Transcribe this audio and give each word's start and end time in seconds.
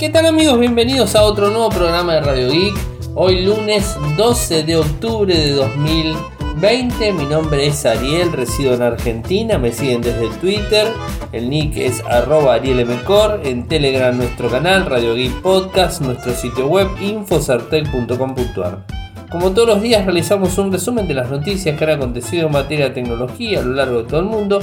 ¿Qué 0.00 0.08
tal 0.08 0.24
amigos? 0.24 0.58
Bienvenidos 0.58 1.14
a 1.14 1.24
otro 1.24 1.50
nuevo 1.50 1.68
programa 1.68 2.14
de 2.14 2.20
Radio 2.22 2.50
Geek. 2.50 2.74
Hoy 3.14 3.44
lunes 3.44 3.98
12 4.16 4.62
de 4.62 4.76
octubre 4.76 5.36
de 5.36 5.52
2020. 5.52 7.12
Mi 7.12 7.26
nombre 7.26 7.66
es 7.66 7.84
Ariel, 7.84 8.32
resido 8.32 8.72
en 8.72 8.80
Argentina. 8.80 9.58
Me 9.58 9.72
siguen 9.72 10.00
desde 10.00 10.30
Twitter. 10.40 10.88
El 11.32 11.50
nick 11.50 11.76
es 11.76 12.02
arroba 12.08 12.54
arielmcor. 12.54 13.42
En 13.44 13.68
Telegram 13.68 14.16
nuestro 14.16 14.48
canal 14.48 14.86
Radio 14.86 15.14
Geek 15.14 15.42
Podcast. 15.42 16.00
Nuestro 16.00 16.32
sitio 16.32 16.66
web 16.66 16.88
infosartec.com.ar. 16.98 18.86
Como 19.30 19.50
todos 19.50 19.68
los 19.68 19.82
días 19.82 20.06
realizamos 20.06 20.56
un 20.56 20.72
resumen 20.72 21.08
de 21.08 21.12
las 21.12 21.28
noticias 21.30 21.76
que 21.76 21.84
han 21.84 21.90
acontecido 21.90 22.46
en 22.46 22.52
materia 22.54 22.86
de 22.86 22.94
tecnología 22.94 23.60
a 23.60 23.64
lo 23.64 23.74
largo 23.74 23.98
de 23.98 24.08
todo 24.08 24.20
el 24.20 24.26
mundo. 24.26 24.60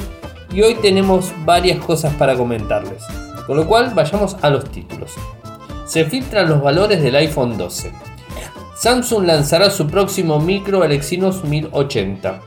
Y 0.51 0.63
hoy 0.63 0.73
tenemos 0.81 1.31
varias 1.45 1.77
cosas 1.77 2.11
para 2.15 2.35
comentarles. 2.35 3.03
Con 3.47 3.57
lo 3.57 3.65
cual 3.65 3.93
vayamos 3.95 4.35
a 4.41 4.49
los 4.49 4.69
títulos. 4.69 5.15
Se 5.85 6.03
filtran 6.03 6.49
los 6.49 6.61
valores 6.61 7.01
del 7.01 7.15
iPhone 7.15 7.57
12. 7.57 7.93
Samsung 8.75 9.25
lanzará 9.25 9.69
su 9.69 9.87
próximo 9.87 10.39
micro 10.39 10.83
el 10.83 10.91
Exynos 10.91 11.45
1080. 11.45 12.41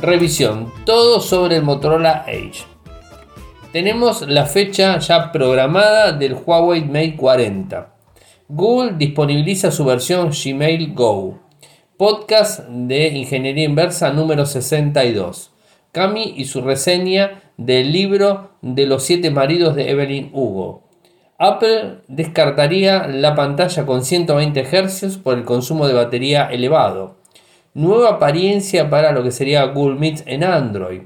Revisión, 0.00 0.72
todo 0.84 1.20
sobre 1.20 1.56
el 1.56 1.62
Motorola 1.62 2.24
Edge. 2.26 2.64
Tenemos 3.72 4.22
la 4.22 4.46
fecha 4.46 4.98
ya 4.98 5.30
programada 5.30 6.12
del 6.12 6.34
Huawei 6.34 6.84
Mate 6.86 7.16
40. 7.16 7.94
Google 8.48 8.94
disponibiliza 8.96 9.70
su 9.70 9.84
versión 9.84 10.30
Gmail 10.30 10.94
Go. 10.94 11.38
Podcast 11.98 12.60
de 12.68 13.08
Ingeniería 13.08 13.64
Inversa 13.64 14.10
número 14.10 14.46
62. 14.46 15.52
Cami 15.92 16.34
y 16.36 16.46
su 16.46 16.60
reseña 16.62 17.45
del 17.56 17.92
libro 17.92 18.50
de 18.62 18.86
los 18.86 19.04
siete 19.04 19.30
maridos 19.30 19.74
de 19.76 19.90
Evelyn 19.90 20.30
Hugo. 20.32 20.82
Apple 21.38 21.98
descartaría 22.08 23.06
la 23.06 23.34
pantalla 23.34 23.84
con 23.84 24.04
120 24.04 24.64
Hz 24.64 25.18
por 25.18 25.36
el 25.36 25.44
consumo 25.44 25.86
de 25.86 25.94
batería 25.94 26.46
elevado. 26.46 27.16
Nueva 27.74 28.12
apariencia 28.12 28.88
para 28.88 29.12
lo 29.12 29.22
que 29.22 29.30
sería 29.30 29.64
Google 29.64 29.98
Meet 29.98 30.22
en 30.26 30.44
Android. 30.44 31.02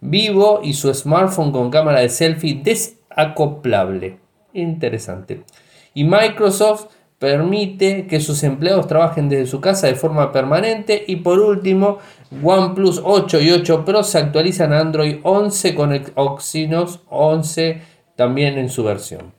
Vivo 0.00 0.60
y 0.62 0.74
su 0.74 0.92
smartphone 0.94 1.50
con 1.50 1.70
cámara 1.70 2.00
de 2.00 2.08
selfie 2.08 2.60
desacoplable. 2.62 4.18
Interesante. 4.52 5.42
Y 5.94 6.04
Microsoft 6.04 6.86
permite 7.18 8.06
que 8.06 8.20
sus 8.20 8.42
empleados 8.42 8.86
trabajen 8.86 9.28
desde 9.28 9.46
su 9.46 9.60
casa 9.60 9.86
de 9.86 9.94
forma 9.94 10.32
permanente 10.32 11.04
y 11.06 11.16
por 11.16 11.38
último 11.38 11.98
OnePlus 12.42 13.00
8 13.04 13.40
y 13.40 13.50
8 13.50 13.84
Pro 13.84 14.02
se 14.02 14.18
actualizan 14.18 14.72
a 14.72 14.80
Android 14.80 15.16
11 15.22 15.74
con 15.74 15.92
Exynos 15.92 17.00
11 17.08 17.82
también 18.16 18.58
en 18.58 18.68
su 18.68 18.84
versión. 18.84 19.32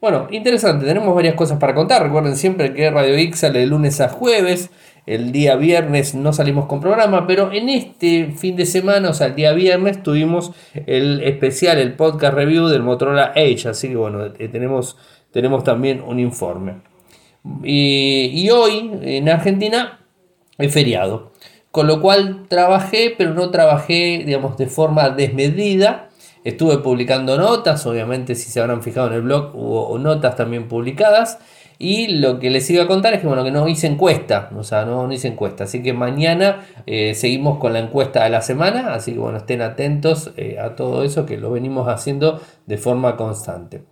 Bueno, 0.00 0.28
interesante, 0.30 0.84
tenemos 0.84 1.14
varias 1.14 1.34
cosas 1.34 1.58
para 1.58 1.74
contar. 1.74 2.02
Recuerden 2.02 2.36
siempre 2.36 2.74
que 2.74 2.90
Radio 2.90 3.16
sale 3.34 3.60
de 3.60 3.66
lunes 3.66 4.00
a 4.00 4.08
jueves. 4.08 4.70
El 5.06 5.32
día 5.32 5.56
viernes 5.56 6.14
no 6.14 6.32
salimos 6.32 6.66
con 6.66 6.80
programa, 6.80 7.26
pero 7.26 7.50
en 7.52 7.68
este 7.68 8.32
fin 8.36 8.56
de 8.56 8.66
semana, 8.66 9.10
o 9.10 9.14
sea, 9.14 9.28
el 9.28 9.36
día 9.36 9.52
viernes, 9.52 10.02
tuvimos 10.02 10.52
el 10.86 11.22
especial, 11.22 11.78
el 11.78 11.94
podcast 11.94 12.34
review 12.34 12.66
del 12.66 12.82
Motorola 12.82 13.32
Edge. 13.34 13.68
Así 13.68 13.88
que 13.88 13.96
bueno, 13.96 14.26
eh, 14.26 14.48
tenemos, 14.48 14.96
tenemos 15.30 15.64
también 15.64 16.02
un 16.02 16.20
informe. 16.20 16.82
Y, 17.62 18.48
hoy 18.50 18.90
en 19.02 19.28
Argentina 19.28 20.00
es 20.58 20.72
feriado. 20.72 21.32
Con 21.76 21.88
lo 21.88 22.00
cual 22.00 22.46
trabajé, 22.48 23.14
pero 23.18 23.34
no 23.34 23.50
trabajé, 23.50 24.22
digamos, 24.24 24.56
de 24.56 24.66
forma 24.66 25.10
desmedida. 25.10 26.08
Estuve 26.42 26.78
publicando 26.78 27.36
notas, 27.36 27.84
obviamente 27.84 28.34
si 28.34 28.50
se 28.50 28.62
habrán 28.62 28.82
fijado 28.82 29.08
en 29.08 29.12
el 29.12 29.20
blog 29.20 29.54
hubo 29.54 29.98
notas 29.98 30.36
también 30.36 30.68
publicadas. 30.68 31.38
Y 31.78 32.06
lo 32.06 32.38
que 32.38 32.48
les 32.48 32.70
iba 32.70 32.84
a 32.84 32.86
contar 32.86 33.12
es 33.12 33.20
que 33.20 33.26
bueno, 33.26 33.44
que 33.44 33.50
no 33.50 33.68
hice 33.68 33.88
encuesta, 33.88 34.48
o 34.56 34.64
sea, 34.64 34.86
no, 34.86 35.12
hice 35.12 35.28
encuesta. 35.28 35.64
Así 35.64 35.82
que 35.82 35.92
mañana 35.92 36.66
eh, 36.86 37.12
seguimos 37.12 37.58
con 37.58 37.74
la 37.74 37.80
encuesta 37.80 38.24
de 38.24 38.30
la 38.30 38.40
semana. 38.40 38.94
Así 38.94 39.12
que 39.12 39.18
bueno, 39.18 39.36
estén 39.36 39.60
atentos 39.60 40.32
eh, 40.38 40.56
a 40.58 40.76
todo 40.76 41.04
eso 41.04 41.26
que 41.26 41.36
lo 41.36 41.50
venimos 41.50 41.88
haciendo 41.88 42.40
de 42.64 42.78
forma 42.78 43.18
constante. 43.18 43.84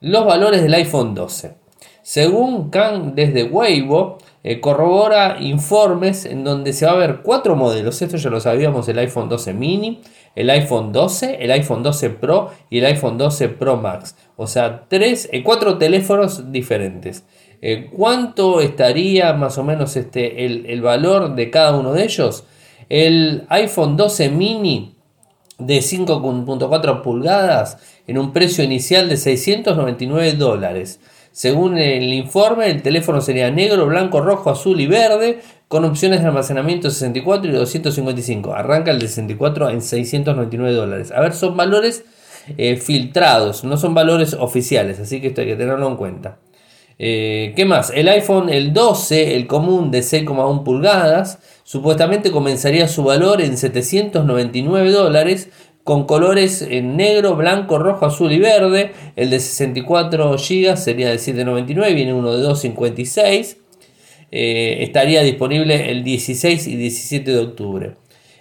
Los 0.00 0.26
valores 0.26 0.60
del 0.60 0.74
iPhone 0.74 1.14
12. 1.14 1.54
Según 2.02 2.68
Kang 2.68 3.14
desde 3.14 3.44
Weibo, 3.44 4.18
eh, 4.44 4.60
corrobora 4.60 5.36
informes 5.40 6.24
en 6.24 6.42
donde 6.42 6.72
se 6.72 6.86
va 6.86 6.92
a 6.92 6.96
ver 6.96 7.20
cuatro 7.22 7.54
modelos. 7.54 8.02
Esto 8.02 8.16
ya 8.16 8.30
lo 8.30 8.40
sabíamos: 8.40 8.88
el 8.88 8.98
iPhone 8.98 9.28
12 9.28 9.54
mini, 9.54 10.00
el 10.34 10.50
iPhone 10.50 10.92
12, 10.92 11.38
el 11.40 11.50
iPhone 11.52 11.82
12 11.82 12.10
Pro 12.10 12.50
y 12.68 12.78
el 12.78 12.86
iPhone 12.86 13.18
12 13.18 13.48
Pro 13.50 13.76
Max. 13.76 14.16
O 14.36 14.46
sea, 14.46 14.84
tres, 14.88 15.28
eh, 15.32 15.42
cuatro 15.42 15.78
teléfonos 15.78 16.50
diferentes. 16.50 17.24
Eh, 17.60 17.88
¿Cuánto 17.96 18.60
estaría 18.60 19.32
más 19.34 19.56
o 19.58 19.62
menos 19.62 19.96
este, 19.96 20.44
el, 20.44 20.66
el 20.66 20.82
valor 20.82 21.36
de 21.36 21.50
cada 21.50 21.76
uno 21.76 21.92
de 21.92 22.02
ellos? 22.04 22.44
El 22.88 23.46
iPhone 23.48 23.96
12 23.96 24.28
mini 24.30 24.96
de 25.58 25.78
5.4 25.78 27.02
pulgadas 27.02 27.78
en 28.06 28.18
un 28.18 28.32
precio 28.32 28.64
inicial 28.64 29.08
de 29.08 29.16
699 29.16 30.32
dólares. 30.32 31.00
Según 31.32 31.78
el 31.78 32.12
informe, 32.12 32.70
el 32.70 32.82
teléfono 32.82 33.20
sería 33.20 33.50
negro, 33.50 33.86
blanco, 33.86 34.20
rojo, 34.20 34.50
azul 34.50 34.80
y 34.80 34.86
verde, 34.86 35.40
con 35.66 35.86
opciones 35.86 36.20
de 36.20 36.26
almacenamiento 36.26 36.90
64 36.90 37.50
y 37.50 37.54
255. 37.54 38.54
Arranca 38.54 38.90
el 38.90 38.98
de 38.98 39.08
64 39.08 39.70
en 39.70 39.80
699 39.80 40.74
dólares. 40.74 41.10
A 41.10 41.20
ver, 41.20 41.32
son 41.32 41.56
valores 41.56 42.04
eh, 42.58 42.76
filtrados, 42.76 43.64
no 43.64 43.78
son 43.78 43.94
valores 43.94 44.34
oficiales, 44.34 45.00
así 45.00 45.20
que 45.20 45.28
esto 45.28 45.40
hay 45.40 45.46
que 45.46 45.56
tenerlo 45.56 45.88
en 45.88 45.96
cuenta. 45.96 46.38
Eh, 46.98 47.54
¿Qué 47.56 47.64
más? 47.64 47.90
El 47.94 48.08
iPhone, 48.08 48.50
el 48.50 48.72
12, 48.72 49.34
el 49.34 49.46
común 49.46 49.90
de 49.90 50.00
6,1 50.00 50.62
pulgadas, 50.62 51.38
supuestamente 51.64 52.30
comenzaría 52.30 52.86
su 52.88 53.04
valor 53.04 53.40
en 53.40 53.56
799 53.56 54.90
dólares, 54.90 55.48
con 55.84 56.04
colores 56.06 56.62
en 56.62 56.96
negro, 56.96 57.34
blanco, 57.36 57.78
rojo, 57.78 58.06
azul 58.06 58.32
y 58.32 58.38
verde. 58.38 58.92
El 59.16 59.30
de 59.30 59.40
64 59.40 60.36
GB 60.36 60.76
sería 60.76 61.10
de 61.10 61.18
799, 61.18 61.94
viene 61.94 62.14
uno 62.14 62.32
de 62.32 62.42
256. 62.42 63.58
Eh, 64.30 64.78
estaría 64.80 65.22
disponible 65.22 65.90
el 65.90 66.04
16 66.04 66.66
y 66.66 66.76
17 66.76 67.30
de 67.30 67.38
octubre. 67.38 67.96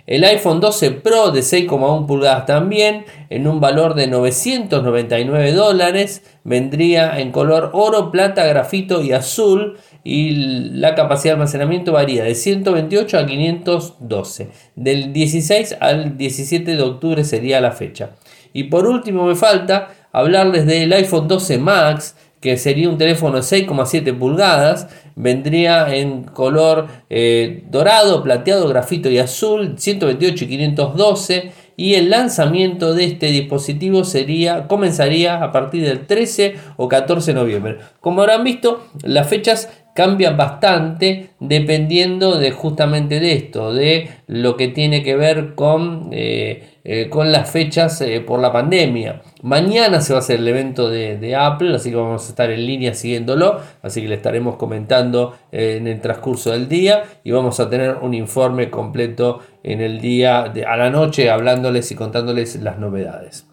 El 0.08 0.24
iPhone 0.24 0.60
12 0.60 0.92
Pro 0.92 1.32
de 1.32 1.42
6,1 1.42 2.08
pulgadas 2.08 2.46
también, 2.46 3.06
en 3.30 3.48
un 3.48 3.60
valor 3.60 3.94
de 3.94 4.08
999 4.08 5.52
dólares, 5.54 6.24
vendría 6.44 7.20
en 7.20 7.32
color 7.32 7.70
oro, 7.74 8.12
plata, 8.12 8.46
grafito 8.46 9.02
y 9.02 9.12
azul 9.12 9.78
y 10.04 10.32
la 10.74 10.96
capacidad 10.96 11.34
de 11.34 11.42
almacenamiento 11.42 11.92
varía 11.92 12.24
de 12.24 12.36
128 12.36 13.18
a 13.18 13.26
512. 13.26 14.50
Del 14.76 15.14
16 15.14 15.78
al 15.80 16.18
17 16.18 16.76
de 16.76 16.82
octubre 16.82 17.24
sería 17.24 17.62
la 17.62 17.72
fecha. 17.72 18.12
Y 18.54 18.66
por 18.66 18.88
último 18.88 19.26
me 19.26 19.36
falta 19.36 19.90
hablarles 20.12 20.66
del 20.66 20.92
iPhone 20.94 21.28
12 21.28 21.58
Max, 21.60 22.16
que 22.42 22.58
sería 22.58 22.90
un 22.90 22.98
teléfono 22.98 23.36
de 23.36 23.44
6,7 23.44 24.18
pulgadas, 24.18 24.88
vendría 25.16 25.94
en 25.94 26.24
color 26.24 26.88
eh, 27.10 27.64
dorado, 27.70 28.24
plateado, 28.24 28.68
grafito 28.68 29.10
y 29.10 29.20
azul, 29.20 29.76
128 29.78 30.46
y 30.46 30.48
512 30.48 31.52
y 31.78 31.96
el 31.96 32.10
lanzamiento 32.10 32.94
de 32.94 33.06
este 33.06 33.28
dispositivo 33.28 34.04
sería 34.04 34.68
comenzaría 34.68 35.44
a 35.44 35.52
partir 35.52 35.84
del 35.84 36.06
13 36.06 36.56
o 36.78 36.88
14 36.88 37.34
de 37.34 37.40
noviembre. 37.40 37.78
Como 38.00 38.22
habrán 38.22 38.44
visto, 38.44 38.88
las 39.04 39.28
fechas 39.28 39.70
cambian 39.94 40.38
bastante 40.38 41.32
dependiendo 41.40 42.38
de 42.38 42.52
justamente 42.52 43.20
de 43.20 43.34
esto, 43.34 43.74
de 43.74 44.10
lo 44.28 44.56
que 44.56 44.70
tiene 44.70 45.04
que 45.04 45.16
ver 45.16 45.56
con, 45.56 46.10
eh, 46.12 46.78
eh, 46.84 47.10
con 47.10 47.32
las 47.32 47.50
fechas 47.50 48.00
eh, 48.02 48.22
por 48.22 48.40
la 48.40 48.52
pandemia. 48.52 49.22
Mañana 49.42 50.02
se 50.02 50.14
va 50.14 50.20
a 50.20 50.22
hacer 50.22 50.40
el 50.40 50.48
evento 50.48 50.90
de, 50.90 51.36
Apple, 51.36 51.76
así 51.76 51.90
que 51.90 51.96
vamos 51.96 52.26
a 52.26 52.30
estar 52.30 52.50
en 52.52 52.66
línea 52.66 52.94
siguiéndolo, 52.94 53.60
así 53.82 54.02
que 54.02 54.08
le 54.08 54.16
estaremos 54.16 54.56
comentando 54.56 55.36
en 55.52 55.88
el 55.88 56.00
transcurso 56.00 56.52
del 56.52 56.68
día 56.68 57.04
y 57.24 57.32
vamos 57.32 57.60
a 57.60 57.70
tener 57.70 57.98
un 58.02 58.14
informe 58.14 58.70
completo 58.70 59.40
en 59.64 59.82
el 59.82 60.00
día 60.00 60.52
de, 60.54 60.66
a 60.66 60.78
la 60.78 60.90
noche 60.90 61.30
hablándoles 61.30 61.92
y 61.92 61.96
contándoles 61.96 62.56
las 62.62 62.78
novedades. 62.78 63.48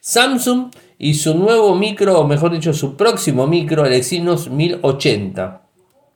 Samsung 0.00 0.72
y 0.98 1.14
su 1.14 1.36
nuevo 1.36 1.74
micro, 1.74 2.18
o 2.18 2.26
mejor 2.26 2.52
dicho, 2.52 2.72
su 2.72 2.96
próximo 2.96 3.46
micro, 3.46 3.84
el 3.84 3.92
Exynos 3.92 4.50
1080. 4.50 5.61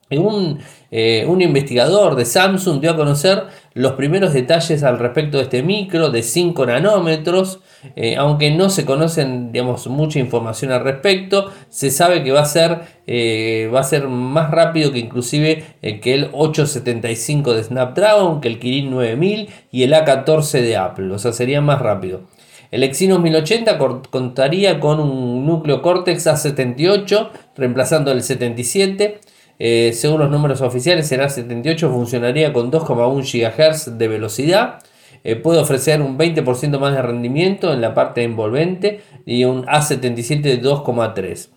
Un, 0.09 0.61
eh, 0.93 1.25
un, 1.27 1.43
investigador 1.43 2.15
de 2.15 2.25
Samsung 2.25 2.81
dio 2.81 2.93
a 2.93 2.97
conocer 2.97 3.43
los 3.75 3.95
primeros 3.95 4.33
detalles 4.33 4.85
al 4.85 5.01
respecto 5.01 5.39
de 5.39 5.43
este 5.43 5.65
micro 5.65 6.11
de 6.11 6.23
5 6.23 6.65
nanómetros, 6.65 7.59
eh, 7.97 8.15
aunque 8.15 8.53
no 8.53 8.71
se 8.71 8.85
conocen 8.85 9.51
digamos, 9.51 9.89
mucha 9.89 10.21
información 10.21 10.71
al 10.71 10.85
respecto, 10.85 11.51
se 11.71 11.91
sabe 11.91 12.23
que 12.23 12.31
va 12.31 12.43
a 12.43 12.45
ser, 12.45 12.83
eh, 13.09 13.69
va 13.75 13.81
a 13.81 13.83
ser 13.83 14.07
más 14.07 14.53
rápido 14.53 14.93
que 14.93 15.01
inclusive 15.01 15.65
que 15.83 16.15
el 16.15 16.31
875 16.33 17.55
de 17.55 17.65
Snapdragon, 17.65 18.41
que 18.41 18.47
el 18.47 18.61
Kirin 18.61 18.93
9000 18.93 19.49
y 19.73 19.83
el 19.83 19.93
A14 19.93 20.61
de 20.61 20.77
Apple, 20.77 21.13
o 21.13 21.19
sea, 21.19 21.33
sería 21.33 21.61
más 21.61 21.81
rápido. 21.83 22.23
El 22.71 22.83
Exynos 22.83 23.21
1080 23.21 23.79
contaría 24.11 24.81
con 24.81 25.01
un 25.01 25.47
núcleo 25.47 25.83
Cortex 25.83 26.27
A78 26.27 27.31
reemplazando 27.57 28.13
el 28.13 28.23
77. 28.23 29.21
Eh, 29.59 29.93
según 29.95 30.21
los 30.21 30.31
números 30.31 30.61
oficiales, 30.61 31.11
el 31.13 31.21
A78 31.21 31.91
funcionaría 31.91 32.53
con 32.53 32.71
2,1 32.71 33.23
GHz 33.23 33.99
de 33.99 34.09
velocidad. 34.09 34.79
Eh, 35.25 35.37
puede 35.37 35.61
ofrecer 35.61 36.03
un 36.03 36.19
20% 36.19 36.79
más 36.79 36.95
de 36.95 37.03
rendimiento 37.03 37.73
en 37.73 37.81
la 37.81 37.95
parte 37.95 38.23
envolvente 38.23 39.01
y 39.25 39.45
un 39.45 39.65
A77 39.65 40.43
de 40.43 40.63
2,3. 40.63 41.49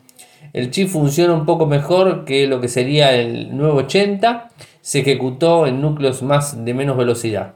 El 0.54 0.72
chip 0.72 0.88
funciona 0.88 1.34
un 1.34 1.46
poco 1.46 1.68
mejor 1.68 2.26
que 2.26 2.48
lo 2.48 2.60
que 2.62 2.68
sería 2.68 3.14
el 3.14 3.56
980. 3.56 4.50
Se 4.82 5.00
ejecutó 5.00 5.68
en 5.68 5.82
núcleos 5.82 6.24
más 6.24 6.66
de 6.66 6.74
menos 6.74 6.98
velocidad. 6.98 7.56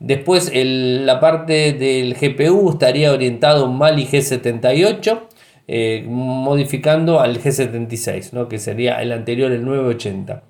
Después 0.00 0.50
la 0.52 1.20
parte 1.20 1.72
del 1.72 2.14
GPU 2.14 2.70
estaría 2.70 3.12
orientado 3.12 3.64
un 3.64 3.78
Mali 3.78 4.06
G78, 4.06 5.20
eh, 5.66 6.04
modificando 6.06 7.20
al 7.20 7.40
G76, 7.40 8.48
que 8.48 8.58
sería 8.58 9.00
el 9.02 9.12
anterior, 9.12 9.50
el 9.52 9.64
980. 9.64 10.42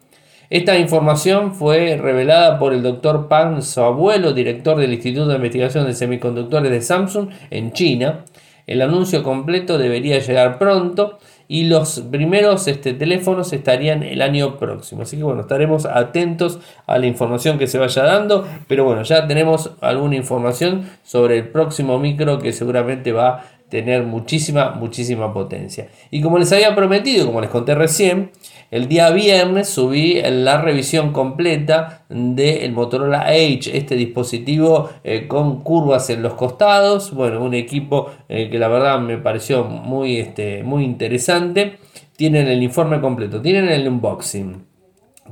Esta 0.51 0.79
información 0.79 1.55
fue 1.55 1.97
revelada 1.97 2.59
por 2.59 2.75
el 2.75 2.83
doctor 2.83 3.29
Pan, 3.29 3.63
su 3.63 3.81
abuelo, 3.81 4.33
director 4.33 4.79
del 4.79 4.93
Instituto 4.93 5.27
de 5.29 5.37
Investigación 5.37 5.87
de 5.87 5.95
Semiconductores 5.95 6.71
de 6.71 6.83
Samsung 6.83 7.31
en 7.51 7.73
China. 7.73 8.25
El 8.67 8.83
anuncio 8.83 9.23
completo 9.23 9.79
debería 9.79 10.19
llegar 10.19 10.59
pronto 10.59 11.19
y 11.49 11.65
los 11.65 12.01
primeros 12.11 12.67
este, 12.69 12.95
teléfonos 12.95 13.53
estarían 13.53 14.03
el 14.03 14.23
año 14.23 14.57
próximo. 14.59 15.03
Así 15.03 15.17
que 15.17 15.23
bueno, 15.23 15.43
estaremos 15.43 15.87
atentos 15.87 16.59
a 16.87 16.99
la 16.99 17.07
información 17.07 17.59
que 17.59 17.67
se 17.67 17.79
vaya 17.79 18.03
dando, 18.03 18.47
pero 18.67 18.85
bueno, 18.85 19.03
ya 19.03 19.27
tenemos 19.27 19.73
alguna 19.81 20.17
información 20.17 20.89
sobre 21.03 21.39
el 21.39 21.49
próximo 21.49 21.99
micro 21.99 22.39
que 22.39 22.53
seguramente 22.53 23.13
va 23.13 23.45
tener 23.75 24.05
muchísima, 24.05 24.71
muchísima 24.71 25.35
potencia. 25.35 25.89
Y 26.13 26.23
como 26.23 26.39
les 26.39 26.53
había 26.53 26.77
prometido, 26.77 27.27
como 27.27 27.41
les 27.41 27.51
conté 27.51 27.75
recién, 27.75 28.31
el 28.71 28.87
día 28.87 29.11
viernes 29.11 29.69
subí 29.69 30.23
la 30.23 30.63
revisión 30.63 31.13
completa 31.13 32.05
del 32.09 32.71
Motorola 32.71 33.35
Edge, 33.35 33.77
este 33.77 33.97
dispositivo 33.97 34.91
eh, 35.03 35.27
con 35.27 35.65
curvas 35.65 36.09
en 36.11 36.23
los 36.23 36.35
costados. 36.35 37.13
Bueno, 37.13 37.43
un 37.43 37.55
equipo 37.55 38.13
eh, 38.29 38.49
que 38.49 38.61
la 38.61 38.69
verdad 38.69 39.01
me 39.01 39.19
pareció 39.19 39.65
muy, 39.65 40.19
este, 40.19 40.63
muy 40.63 40.85
interesante. 40.85 41.79
Tienen 42.17 42.47
el 42.47 42.63
informe 42.63 43.01
completo, 43.01 43.43
tienen 43.43 43.69
el 43.71 43.89
unboxing. 43.89 44.74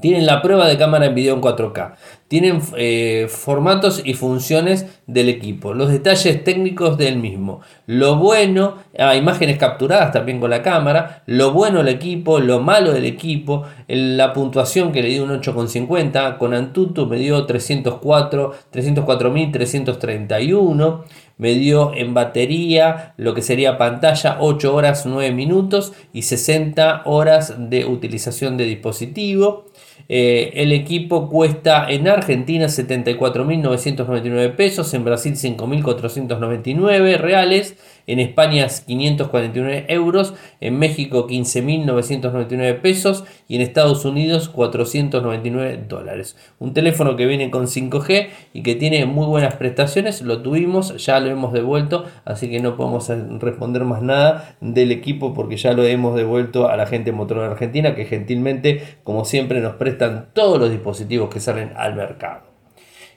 Tienen 0.03 0.27
la 0.27 0.43
prueba 0.43 0.67
de 0.67 0.77
cámara 0.77 1.07
en 1.07 1.15
video 1.15 1.37
en 1.37 1.41
4K. 1.41 1.95
Tienen 2.27 2.61
eh, 2.77 3.29
formatos 3.31 4.03
y 4.05 4.15
funciones 4.15 5.01
del 5.07 5.29
equipo. 5.29 5.75
Los 5.75 5.93
detalles 5.93 6.43
técnicos 6.43 6.99
del 6.99 7.19
mismo. 7.19 7.61
Lo 7.87 8.17
bueno, 8.17 8.79
ah, 8.99 9.15
imágenes 9.15 9.59
capturadas 9.59 10.11
también 10.11 10.41
con 10.41 10.51
la 10.51 10.61
cámara. 10.61 11.23
Lo 11.27 11.53
bueno 11.53 11.79
del 11.79 11.95
equipo, 11.95 12.41
lo 12.41 12.59
malo 12.59 12.93
del 12.93 13.05
equipo. 13.05 13.63
la 13.87 14.33
puntuación 14.33 14.91
que 14.91 15.03
le 15.03 15.11
dio 15.11 15.23
un 15.23 15.31
8,50. 15.31 16.37
Con 16.37 16.53
Antutu 16.53 17.07
me 17.07 17.19
dio 17.19 17.47
304, 17.47 18.55
304.331. 18.73 21.05
Me 21.43 21.55
dio 21.55 21.93
en 21.97 22.15
batería 22.15 23.15
lo 23.17 23.35
que 23.35 23.43
sería 23.43 23.77
pantalla 23.77 24.37
8 24.39 24.73
horas 24.73 25.07
9 25.07 25.33
minutos 25.33 25.93
y 26.13 26.23
60 26.23 27.03
horas 27.05 27.57
de 27.59 27.85
utilización 27.85 28.57
de 28.57 28.63
dispositivo. 28.67 29.65
Eh, 30.09 30.53
el 30.55 30.71
equipo 30.71 31.29
cuesta 31.29 31.91
en 31.91 32.07
Argentina 32.07 32.67
74.999 32.67 34.55
pesos, 34.55 34.95
en 34.95 35.03
Brasil 35.03 35.35
5.499 35.35 37.19
reales 37.19 37.75
en 38.07 38.19
España 38.19 38.67
549 38.69 39.87
euros, 39.89 40.35
en 40.61 40.79
México 40.79 41.27
15.999 41.29 42.81
pesos 42.81 43.25
y 43.49 43.57
en 43.57 43.63
Estados 43.63 44.05
Unidos 44.05 44.49
499 44.49 45.85
dólares. 45.89 46.37
Un 46.59 46.75
teléfono 46.75 47.17
que 47.17 47.27
viene 47.27 47.51
con 47.51 47.67
5G 47.67 48.29
y 48.53 48.63
que 48.63 48.75
tiene 48.75 49.07
muy 49.07 49.27
buenas 49.27 49.55
prestaciones, 49.57 50.23
lo 50.23 50.43
tuvimos, 50.43 51.05
ya 51.05 51.21
lo 51.21 51.31
hemos 51.31 51.53
devuelto, 51.53 52.05
así 52.25 52.51
que 52.51 52.61
no 52.61 52.77
podemos 52.77 53.11
responder 53.41 53.85
más 53.85 54.03
nada 54.03 54.57
del 54.61 54.93
equipo 54.93 55.35
porque 55.35 55.57
ya 55.57 55.73
lo 55.73 55.85
hemos 55.85 56.17
devuelto 56.17 56.69
a 56.69 56.77
la 56.77 56.87
gente 56.87 57.13
Motorola 57.13 57.51
Argentina 57.51 57.95
que 57.95 58.05
gentilmente, 58.05 58.99
como 59.05 59.25
siempre, 59.25 59.61
nos 59.61 59.77
prestan 59.77 60.29
todos 60.33 60.59
los 60.59 60.71
dispositivos 60.71 61.31
que 61.31 61.41
salen 61.41 61.73
al 61.77 61.95
mercado. 61.95 62.52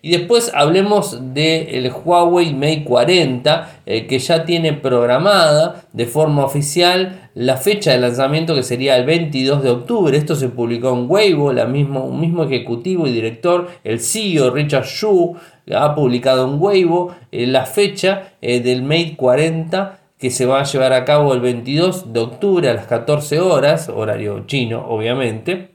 Y 0.05 0.11
después 0.11 0.51
hablemos 0.53 1.33
del 1.33 1.91
Huawei 1.91 2.53
Mate 2.53 2.83
40, 2.83 3.79
eh, 3.87 4.05
que 4.05 4.19
ya 4.19 4.45
tiene 4.45 4.73
programada 4.73 5.85
de 5.93 6.05
forma 6.05 6.45
oficial 6.45 7.31
la 7.33 7.57
fecha 7.57 7.89
de 7.89 7.97
lanzamiento 7.97 8.53
que 8.53 8.61
sería 8.61 8.97
el 8.97 9.05
22 9.07 9.63
de 9.63 9.71
octubre. 9.71 10.15
Esto 10.15 10.35
se 10.35 10.49
publicó 10.49 10.89
en 10.89 11.09
Weibo, 11.09 11.51
la 11.53 11.65
mismo, 11.65 12.05
un 12.05 12.21
mismo 12.21 12.43
ejecutivo 12.43 13.07
y 13.07 13.13
director, 13.13 13.67
el 13.83 13.99
CEO 13.99 14.51
Richard 14.51 14.85
Xu, 14.85 15.37
ha 15.73 15.95
publicado 15.95 16.47
en 16.53 16.61
Weibo 16.61 17.15
eh, 17.31 17.47
la 17.47 17.65
fecha 17.65 18.33
eh, 18.43 18.59
del 18.59 18.83
Mate 18.83 19.15
40 19.17 20.01
que 20.19 20.29
se 20.29 20.45
va 20.45 20.59
a 20.59 20.65
llevar 20.65 20.93
a 20.93 21.03
cabo 21.03 21.33
el 21.33 21.39
22 21.39 22.13
de 22.13 22.19
octubre 22.19 22.69
a 22.69 22.75
las 22.75 22.85
14 22.85 23.39
horas, 23.39 23.89
horario 23.89 24.45
chino 24.45 24.85
obviamente. 24.87 25.74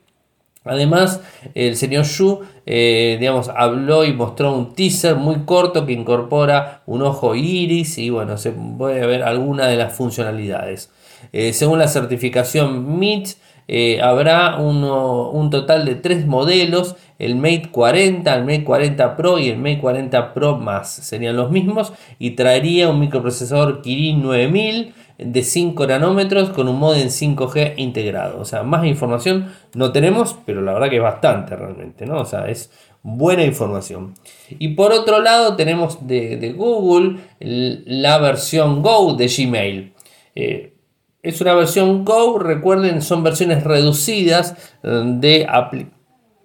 Además, 0.64 1.22
el 1.54 1.74
señor 1.74 2.04
Xu, 2.04 2.40
eh, 2.66 3.16
digamos, 3.18 3.48
habló 3.48 4.04
y 4.04 4.12
mostró 4.12 4.54
un 4.54 4.74
teaser 4.74 5.16
muy 5.16 5.46
corto 5.46 5.86
que 5.86 5.94
incorpora 5.94 6.82
un 6.84 7.00
ojo 7.00 7.34
iris 7.34 7.96
y 7.96 8.10
bueno, 8.10 8.36
se 8.36 8.52
puede 8.52 9.06
ver 9.06 9.22
alguna 9.22 9.68
de 9.68 9.76
las 9.76 9.94
funcionalidades. 9.94 10.90
Eh, 11.32 11.54
según 11.54 11.78
la 11.78 11.88
certificación 11.88 12.98
MIT, 12.98 13.38
eh, 13.68 14.02
habrá 14.02 14.58
un 14.58 15.48
total 15.50 15.86
de 15.86 15.94
tres 15.94 16.26
modelos, 16.26 16.96
el 17.18 17.36
Mate 17.36 17.70
40, 17.70 18.34
el 18.34 18.42
Mate 18.42 18.64
40 18.64 19.16
Pro 19.16 19.38
y 19.38 19.48
el 19.48 19.56
Mate 19.56 19.78
40 19.78 20.34
Pro 20.34 20.58
más, 20.58 20.90
serían 20.90 21.36
los 21.36 21.50
mismos 21.50 21.92
y 22.18 22.32
traería 22.32 22.88
un 22.90 23.00
microprocesador 23.00 23.80
Kirin 23.80 24.22
9000 24.22 24.92
de 25.24 25.42
5 25.42 25.86
nanómetros 25.86 26.50
con 26.50 26.68
un 26.68 26.78
modem 26.78 27.08
5G 27.08 27.74
integrado. 27.76 28.40
O 28.40 28.44
sea, 28.44 28.62
más 28.62 28.84
información 28.86 29.52
no 29.74 29.92
tenemos, 29.92 30.36
pero 30.46 30.62
la 30.62 30.72
verdad 30.72 30.90
que 30.90 30.96
es 30.96 31.02
bastante 31.02 31.56
realmente, 31.56 32.06
¿no? 32.06 32.20
O 32.20 32.24
sea, 32.24 32.48
es 32.48 32.70
buena 33.02 33.44
información. 33.44 34.14
Y 34.58 34.68
por 34.68 34.92
otro 34.92 35.20
lado 35.20 35.56
tenemos 35.56 36.06
de, 36.06 36.54
Google 36.56 37.20
la 37.38 38.18
versión 38.18 38.82
Go 38.82 39.14
de 39.14 39.26
Gmail. 39.28 39.92
Eh, 40.34 40.74
es 41.22 41.40
una 41.40 41.54
versión 41.54 42.04
Go, 42.04 42.38
recuerden, 42.38 43.02
son 43.02 43.22
versiones 43.22 43.64
reducidas 43.64 44.54
eh, 44.82 45.02
de 45.04 45.46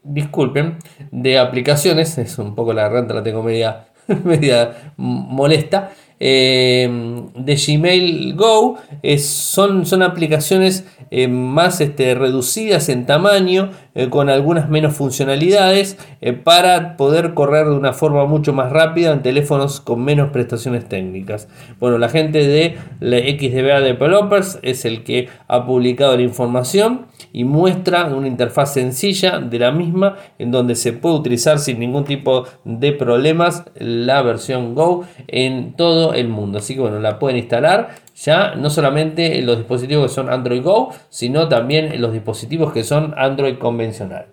disculpen, 0.05 0.77
de 1.11 1.39
aplicaciones, 1.39 2.17
es 2.17 2.37
un 2.37 2.55
poco 2.55 2.73
la 2.73 2.89
renta, 2.89 3.13
la 3.13 3.23
tengo 3.23 3.43
media, 3.43 3.87
media 4.23 4.93
molesta, 4.97 5.91
eh, 6.19 6.89
de 7.35 7.55
Gmail 7.55 8.35
Go 8.35 8.77
son, 9.17 9.85
son, 9.85 10.01
aplicaciones 10.01 10.85
eh, 11.11 11.27
más 11.27 11.81
este, 11.81 12.15
reducidas 12.15 12.89
en 12.89 13.05
tamaño, 13.05 13.71
eh, 13.95 14.09
con 14.09 14.29
algunas 14.29 14.69
menos 14.69 14.93
funcionalidades, 14.93 15.97
para 16.43 16.97
poder 16.97 17.33
correr 17.33 17.65
de 17.67 17.75
una 17.75 17.93
forma 17.93 18.25
mucho 18.25 18.51
más 18.51 18.71
rápida 18.71 19.11
en 19.11 19.21
teléfonos 19.21 19.79
con 19.79 20.03
menos 20.03 20.31
prestaciones 20.31 20.87
técnicas. 20.87 21.47
Bueno, 21.79 21.97
la 21.97 22.09
gente 22.09 22.47
de 22.47 22.77
la 22.99 23.17
XDBA 23.17 23.81
Developers 23.81 24.59
es 24.61 24.85
el 24.85 25.03
que 25.03 25.29
ha 25.47 25.65
publicado 25.65 26.15
la 26.15 26.23
información 26.23 27.07
y 27.31 27.43
muestra 27.43 28.05
una 28.05 28.27
interfaz 28.27 28.73
sencilla 28.73 29.39
de 29.39 29.59
la 29.59 29.71
misma 29.71 30.15
en 30.39 30.51
donde 30.51 30.75
se 30.75 30.93
puede 30.93 31.15
utilizar 31.15 31.59
sin 31.59 31.79
ningún 31.79 32.05
tipo 32.05 32.45
de 32.63 32.91
problemas 32.91 33.63
la 33.75 34.21
versión 34.21 34.75
Go 34.75 35.05
en 35.27 35.73
todo 35.73 36.13
el 36.13 36.27
mundo. 36.27 36.59
Así 36.59 36.75
que 36.75 36.81
bueno, 36.81 36.99
la 36.99 37.19
pueden 37.19 37.37
instalar 37.37 37.95
ya 38.15 38.55
no 38.55 38.69
solamente 38.69 39.39
en 39.39 39.45
los 39.45 39.57
dispositivos 39.57 40.07
que 40.07 40.15
son 40.15 40.29
Android 40.29 40.63
Go, 40.63 40.91
sino 41.09 41.47
también 41.47 42.01
los 42.01 42.13
dispositivos 42.13 42.71
que 42.71 42.83
son 42.83 43.13
Android 43.17 43.57
convencional. 43.57 44.27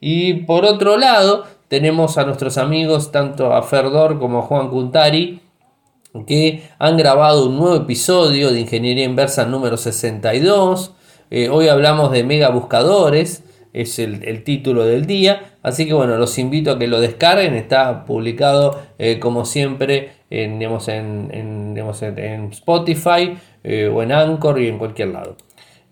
Y 0.00 0.44
por 0.44 0.64
otro 0.64 0.96
lado, 0.96 1.44
tenemos 1.68 2.16
a 2.18 2.24
nuestros 2.24 2.58
amigos, 2.58 3.12
tanto 3.12 3.52
a 3.52 3.62
Ferdor 3.62 4.18
como 4.18 4.38
a 4.38 4.42
Juan 4.42 4.70
Cuntari, 4.70 5.40
que 6.26 6.64
han 6.78 6.96
grabado 6.96 7.46
un 7.46 7.56
nuevo 7.56 7.76
episodio 7.76 8.50
de 8.50 8.60
Ingeniería 8.60 9.04
Inversa 9.04 9.44
número 9.44 9.76
62 9.76 10.94
eh, 11.32 11.48
hoy 11.48 11.68
hablamos 11.68 12.10
de 12.10 12.24
mega 12.24 12.48
buscadores, 12.48 13.44
es 13.72 14.00
el, 14.00 14.42
título 14.42 14.84
del 14.84 15.06
día. 15.06 15.54
Así 15.62 15.86
que 15.86 15.94
bueno, 15.94 16.16
los 16.16 16.38
invito 16.38 16.72
a 16.72 16.78
que 16.78 16.88
lo 16.88 17.00
descarguen. 17.00 17.54
Está 17.54 18.04
publicado 18.04 18.82
eh, 18.98 19.20
como 19.20 19.44
siempre 19.44 20.10
en, 20.30 20.62
en, 20.62 22.48
Spotify 22.52 23.36
eh, 23.64 23.90
o 23.92 24.02
en 24.02 24.12
Anchor 24.12 24.60
y 24.60 24.68
en 24.68 24.78
cualquier 24.78 25.08
lado. 25.08 25.36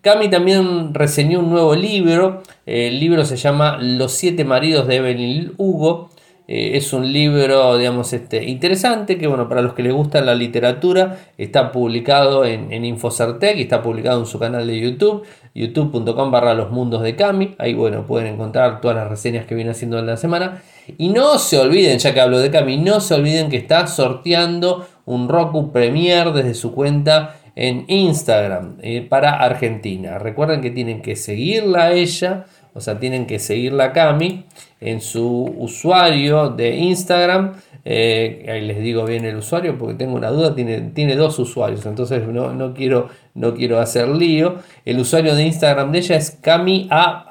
Cami 0.00 0.30
también 0.30 0.94
reseñó 0.94 1.40
un 1.40 1.50
nuevo 1.50 1.74
libro. 1.74 2.42
El 2.64 3.00
libro 3.00 3.24
se 3.24 3.36
llama 3.36 3.78
Los 3.80 4.12
siete 4.12 4.44
maridos 4.44 4.86
de 4.86 4.96
Evelyn 4.96 5.52
Hugo. 5.56 6.10
Eh, 6.50 6.78
es 6.78 6.94
un 6.94 7.12
libro, 7.12 7.76
digamos, 7.76 8.14
este, 8.14 8.42
interesante 8.44 9.18
que, 9.18 9.26
bueno, 9.26 9.50
para 9.50 9.60
los 9.60 9.74
que 9.74 9.82
les 9.82 9.92
gusta 9.92 10.22
la 10.22 10.34
literatura, 10.34 11.18
está 11.36 11.70
publicado 11.70 12.46
en, 12.46 12.72
en 12.72 12.86
Infocertec 12.86 13.58
y 13.58 13.62
está 13.62 13.82
publicado 13.82 14.20
en 14.20 14.26
su 14.26 14.38
canal 14.38 14.66
de 14.66 14.80
YouTube, 14.80 15.24
youtube.com 15.54 16.30
barra 16.30 16.54
los 16.54 16.70
mundos 16.70 17.02
de 17.02 17.16
Cami. 17.16 17.54
Ahí, 17.58 17.74
bueno, 17.74 18.06
pueden 18.06 18.32
encontrar 18.32 18.80
todas 18.80 18.96
las 18.96 19.10
reseñas 19.10 19.44
que 19.44 19.54
viene 19.54 19.72
haciendo 19.72 19.98
en 19.98 20.06
la 20.06 20.16
semana. 20.16 20.62
Y 20.96 21.10
no 21.10 21.38
se 21.38 21.58
olviden, 21.58 21.98
ya 21.98 22.14
que 22.14 22.20
hablo 22.22 22.38
de 22.38 22.50
Cami, 22.50 22.78
no 22.78 23.00
se 23.00 23.14
olviden 23.14 23.50
que 23.50 23.58
está 23.58 23.86
sorteando 23.86 24.86
un 25.04 25.28
Roku 25.28 25.70
Premier 25.70 26.32
desde 26.32 26.54
su 26.54 26.72
cuenta 26.72 27.34
en 27.58 27.84
Instagram 27.88 28.76
eh, 28.82 29.02
para 29.02 29.32
Argentina. 29.32 30.18
Recuerden 30.18 30.60
que 30.60 30.70
tienen 30.70 31.02
que 31.02 31.16
seguirla 31.16 31.86
a 31.86 31.92
ella, 31.92 32.46
o 32.78 32.80
sea, 32.80 32.98
tienen 32.98 33.26
que 33.26 33.38
seguirla 33.38 33.84
a 33.84 33.92
Cami 33.92 34.44
en 34.80 35.00
su 35.00 35.44
usuario 35.58 36.50
de 36.50 36.76
Instagram. 36.76 37.54
Eh, 37.84 38.46
ahí 38.48 38.60
les 38.62 38.80
digo 38.80 39.04
bien 39.04 39.24
el 39.24 39.36
usuario 39.36 39.76
porque 39.76 39.94
tengo 39.94 40.14
una 40.14 40.30
duda, 40.30 40.54
tiene, 40.54 40.80
tiene 40.92 41.16
dos 41.16 41.38
usuarios, 41.38 41.86
entonces 41.86 42.26
no, 42.26 42.74
quiero, 42.74 43.08
no 43.34 43.54
quiero 43.54 43.80
hacer 43.80 44.08
lío. 44.08 44.56
El 44.84 45.00
usuario 45.00 45.34
de 45.34 45.44
Instagram 45.44 45.90
de 45.90 45.98
ella 45.98 46.16
es 46.16 46.30
Cami, 46.40 46.86
a, 46.90 47.26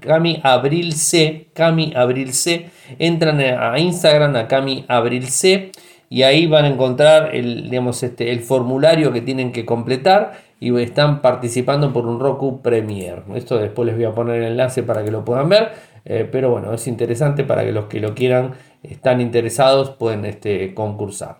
Cami 0.00 0.40
Abril 0.42 0.92
C. 0.92 1.48
Cami 1.54 1.92
Abril 1.96 2.34
C. 2.34 2.70
Entran 2.98 3.40
a 3.40 3.78
Instagram 3.78 4.36
a 4.36 4.46
Cami 4.46 4.84
Abril 4.88 5.28
C 5.28 5.72
y 6.12 6.24
ahí 6.24 6.46
van 6.46 6.64
a 6.64 6.68
encontrar 6.68 7.34
el, 7.34 7.70
digamos, 7.70 8.02
este, 8.02 8.32
el 8.32 8.40
formulario 8.40 9.12
que 9.12 9.20
tienen 9.20 9.52
que 9.52 9.64
completar 9.64 10.49
y 10.60 10.78
están 10.78 11.22
participando 11.22 11.92
por 11.92 12.06
un 12.06 12.20
Roku 12.20 12.60
Premier. 12.60 13.24
Esto 13.34 13.58
después 13.58 13.86
les 13.86 13.96
voy 13.96 14.04
a 14.04 14.14
poner 14.14 14.42
el 14.42 14.52
enlace 14.52 14.82
para 14.82 15.02
que 15.02 15.10
lo 15.10 15.24
puedan 15.24 15.48
ver, 15.48 15.72
eh, 16.04 16.28
pero 16.30 16.50
bueno, 16.50 16.72
es 16.74 16.86
interesante 16.86 17.44
para 17.44 17.64
que 17.64 17.72
los 17.72 17.86
que 17.86 17.98
lo 17.98 18.14
quieran, 18.14 18.52
están 18.82 19.22
interesados, 19.22 19.90
pueden 19.90 20.26
este, 20.26 20.74
concursar. 20.74 21.38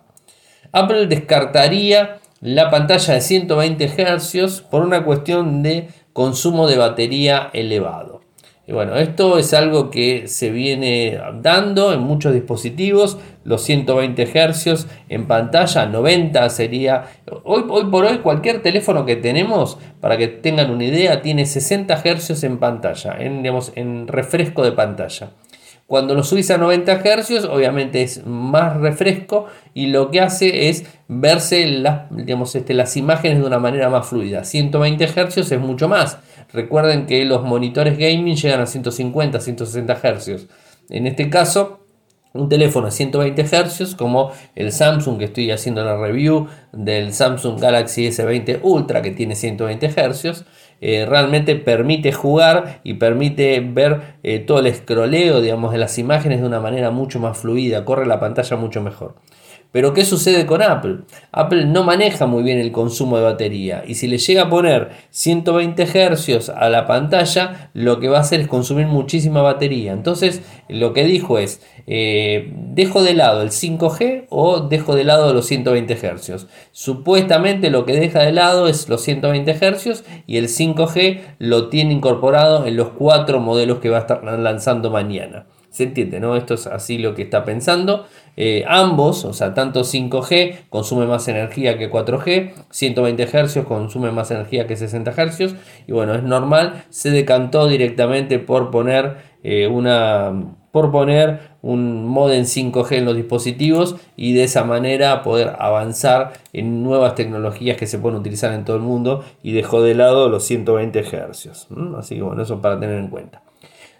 Apple 0.71 1.05
descartaría 1.05 2.17
la 2.41 2.71
pantalla 2.71 3.13
de 3.13 3.21
120 3.21 3.87
Hz 3.87 4.61
por 4.61 4.81
una 4.81 5.05
cuestión 5.05 5.61
de 5.61 5.89
consumo 6.13 6.67
de 6.67 6.77
batería 6.77 7.51
elevado. 7.53 8.20
Y 8.71 8.73
bueno, 8.73 8.95
esto 8.95 9.37
es 9.37 9.53
algo 9.53 9.89
que 9.89 10.29
se 10.29 10.49
viene 10.49 11.19
dando 11.41 11.91
en 11.91 11.99
muchos 11.99 12.33
dispositivos, 12.33 13.17
los 13.43 13.63
120 13.63 14.25
Hz 14.25 14.87
en 15.09 15.27
pantalla, 15.27 15.87
90 15.87 16.49
sería... 16.49 17.03
Hoy, 17.43 17.63
por 17.63 18.05
hoy 18.05 18.19
cualquier 18.19 18.61
teléfono 18.61 19.05
que 19.05 19.17
tenemos, 19.17 19.77
para 19.99 20.15
que 20.15 20.29
tengan 20.29 20.71
una 20.71 20.85
idea, 20.85 21.21
tiene 21.21 21.45
60 21.45 21.97
Hz 21.97 22.45
en 22.45 22.59
pantalla, 22.59 23.17
digamos, 23.19 23.73
en 23.75 24.07
refresco 24.07 24.63
de 24.63 24.71
pantalla. 24.71 25.31
Cuando 25.91 26.15
lo 26.15 26.23
subís 26.23 26.49
a 26.51 26.57
90 26.57 27.01
Hz, 27.03 27.43
obviamente 27.49 28.01
es 28.01 28.25
más 28.25 28.77
refresco 28.77 29.47
y 29.73 29.87
lo 29.87 30.09
que 30.09 30.21
hace 30.21 30.69
es 30.69 30.85
verse 31.09 31.65
las, 31.65 32.03
digamos, 32.11 32.55
este, 32.55 32.73
las 32.73 32.95
imágenes 32.95 33.39
de 33.39 33.45
una 33.45 33.59
manera 33.59 33.89
más 33.89 34.07
fluida. 34.07 34.45
120 34.45 35.05
Hz 35.05 35.51
es 35.51 35.59
mucho 35.59 35.89
más. 35.89 36.17
Recuerden 36.53 37.07
que 37.07 37.25
los 37.25 37.43
monitores 37.43 37.97
gaming 37.97 38.37
llegan 38.37 38.61
a 38.61 38.67
150, 38.67 39.41
160 39.41 39.95
Hz. 39.95 40.47
En 40.91 41.07
este 41.07 41.29
caso, 41.29 41.80
un 42.33 42.47
teléfono 42.49 42.87
a 42.87 42.91
120 42.91 43.43
Hz 43.43 43.95
como 43.95 44.31
el 44.55 44.71
Samsung 44.71 45.17
que 45.17 45.25
estoy 45.25 45.51
haciendo 45.51 45.83
la 45.83 45.97
review 45.97 46.47
del 46.71 47.13
Samsung 47.13 47.59
Galaxy 47.59 48.07
S20 48.07 48.59
Ultra 48.61 49.01
que 49.01 49.11
tiene 49.11 49.35
120 49.35 49.89
Hz 49.89 50.45
eh, 50.79 51.05
realmente 51.05 51.55
permite 51.55 52.11
jugar 52.11 52.79
y 52.83 52.95
permite 52.95 53.59
ver 53.59 54.15
eh, 54.23 54.39
todo 54.39 54.59
el 54.59 54.67
escroleo 54.67 55.41
digamos 55.41 55.71
de 55.73 55.77
las 55.77 55.97
imágenes 55.97 56.41
de 56.41 56.47
una 56.47 56.59
manera 56.59 56.89
mucho 56.89 57.19
más 57.19 57.37
fluida 57.37 57.83
corre 57.83 58.05
la 58.05 58.19
pantalla 58.19 58.55
mucho 58.55 58.81
mejor 58.81 59.15
pero 59.71 59.93
¿qué 59.93 60.03
sucede 60.03 60.45
con 60.45 60.61
Apple? 60.61 60.99
Apple 61.31 61.65
no 61.65 61.83
maneja 61.83 62.25
muy 62.25 62.43
bien 62.43 62.59
el 62.59 62.71
consumo 62.71 63.17
de 63.17 63.23
batería 63.23 63.83
y 63.87 63.95
si 63.95 64.07
le 64.07 64.17
llega 64.17 64.43
a 64.43 64.49
poner 64.49 64.89
120 65.11 65.85
Hz 65.85 66.49
a 66.49 66.69
la 66.69 66.85
pantalla, 66.85 67.71
lo 67.73 67.99
que 67.99 68.09
va 68.09 68.17
a 68.17 68.21
hacer 68.21 68.41
es 68.41 68.47
consumir 68.47 68.87
muchísima 68.87 69.41
batería. 69.41 69.93
Entonces, 69.93 70.41
lo 70.67 70.93
que 70.93 71.05
dijo 71.05 71.39
es, 71.39 71.61
eh, 71.87 72.51
dejo 72.53 73.01
de 73.01 73.13
lado 73.13 73.41
el 73.41 73.49
5G 73.49 74.25
o 74.29 74.61
dejo 74.61 74.95
de 74.95 75.05
lado 75.05 75.33
los 75.33 75.45
120 75.45 75.95
Hz. 75.95 76.47
Supuestamente 76.71 77.69
lo 77.69 77.85
que 77.85 77.93
deja 77.93 78.19
de 78.19 78.33
lado 78.33 78.67
es 78.67 78.89
los 78.89 79.01
120 79.01 79.53
Hz 79.53 80.03
y 80.27 80.37
el 80.37 80.47
5G 80.47 81.21
lo 81.39 81.69
tiene 81.69 81.93
incorporado 81.93 82.65
en 82.65 82.75
los 82.75 82.89
cuatro 82.89 83.39
modelos 83.39 83.79
que 83.79 83.89
va 83.89 83.97
a 83.97 84.01
estar 84.01 84.23
lanzando 84.23 84.91
mañana. 84.91 85.45
¿Se 85.71 85.83
entiende? 85.83 86.19
¿no? 86.19 86.35
Esto 86.35 86.53
es 86.53 86.67
así 86.67 86.97
lo 86.97 87.15
que 87.15 87.23
está 87.23 87.45
pensando. 87.45 88.05
Eh, 88.35 88.63
ambos, 88.67 89.23
o 89.23 89.33
sea, 89.33 89.53
tanto 89.53 89.81
5G 89.81 90.67
consume 90.69 91.05
más 91.05 91.27
energía 91.29 91.77
que 91.77 91.89
4G, 91.89 92.51
120 92.69 93.25
Hz 93.25 93.65
consume 93.65 94.11
más 94.11 94.31
energía 94.31 94.67
que 94.67 94.75
60 94.75 95.11
Hz, 95.11 95.55
y 95.87 95.91
bueno, 95.91 96.13
es 96.13 96.23
normal, 96.23 96.83
se 96.89 97.09
decantó 97.11 97.67
directamente 97.67 98.39
por 98.39 98.71
poner 98.71 99.17
eh, 99.43 99.67
una 99.67 100.55
por 100.71 100.89
poner 100.91 101.51
un 101.61 102.07
modem 102.07 102.43
5G 102.43 102.97
en 102.97 103.05
los 103.05 103.15
dispositivos 103.15 103.97
y 104.15 104.33
de 104.33 104.45
esa 104.45 104.63
manera 104.63 105.21
poder 105.21 105.53
avanzar 105.59 106.31
en 106.53 106.81
nuevas 106.81 107.15
tecnologías 107.15 107.75
que 107.75 107.87
se 107.87 107.99
pueden 107.99 108.19
utilizar 108.19 108.53
en 108.53 108.63
todo 108.63 108.77
el 108.77 108.81
mundo 108.81 109.25
y 109.43 109.51
dejó 109.51 109.81
de 109.81 109.95
lado 109.95 110.29
los 110.29 110.45
120 110.45 111.03
Hz. 111.03 111.67
Así 111.97 112.15
que 112.15 112.21
bueno, 112.21 112.43
eso 112.43 112.61
para 112.61 112.79
tener 112.79 112.97
en 112.97 113.09
cuenta. 113.09 113.41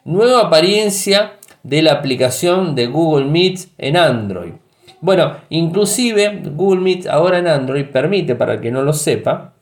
Nueva 0.05 0.43
apariencia 0.43 1.33
de 1.63 1.81
la 1.81 1.93
aplicación 1.93 2.75
de 2.75 2.87
Google 2.87 3.25
Meet 3.25 3.69
en 3.77 3.97
Android. 3.97 4.53
Bueno, 5.01 5.37
inclusive 5.49 6.41
Google 6.53 6.81
Meet 6.81 7.07
ahora 7.07 7.39
en 7.39 7.47
Android 7.47 7.85
permite, 7.85 8.35
para 8.35 8.53
el 8.53 8.61
que 8.61 8.71
no 8.71 8.83
lo 8.83 8.93
sepa, 8.93 9.53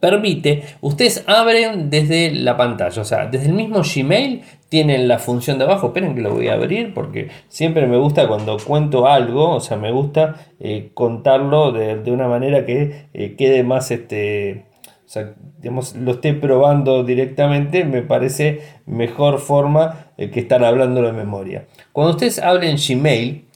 permite, 0.00 0.62
ustedes 0.80 1.24
abren 1.26 1.90
desde 1.90 2.30
la 2.32 2.56
pantalla, 2.56 3.02
o 3.02 3.04
sea, 3.04 3.26
desde 3.26 3.46
el 3.46 3.54
mismo 3.54 3.82
Gmail 3.82 4.42
tienen 4.68 5.08
la 5.08 5.18
función 5.18 5.58
de 5.58 5.64
abajo, 5.64 5.88
esperen 5.88 6.14
que 6.14 6.20
lo 6.20 6.34
voy 6.34 6.48
a 6.48 6.54
abrir 6.54 6.94
porque 6.94 7.28
siempre 7.48 7.86
me 7.86 7.96
gusta 7.96 8.28
cuando 8.28 8.56
cuento 8.58 9.06
algo, 9.08 9.56
o 9.56 9.60
sea, 9.60 9.76
me 9.76 9.90
gusta 9.90 10.36
eh, 10.60 10.90
contarlo 10.94 11.72
de, 11.72 12.10
una 12.12 12.28
manera 12.28 12.64
que 12.64 13.06
eh, 13.12 13.34
quede 13.36 13.64
más 13.64 13.90
este, 13.90 14.66
o 15.08 15.10
sea, 15.10 15.32
digamos, 15.56 15.96
lo 15.96 16.12
esté 16.12 16.34
probando 16.34 17.02
directamente, 17.02 17.82
me 17.86 18.02
parece 18.02 18.60
mejor 18.84 19.38
forma 19.38 20.10
eh, 20.18 20.28
que 20.28 20.38
estar 20.38 20.62
hablando 20.62 21.00
de 21.00 21.12
memoria. 21.12 21.66
Cuando 21.94 22.10
ustedes 22.10 22.38
hablen 22.38 22.76
Gmail, 22.76 23.46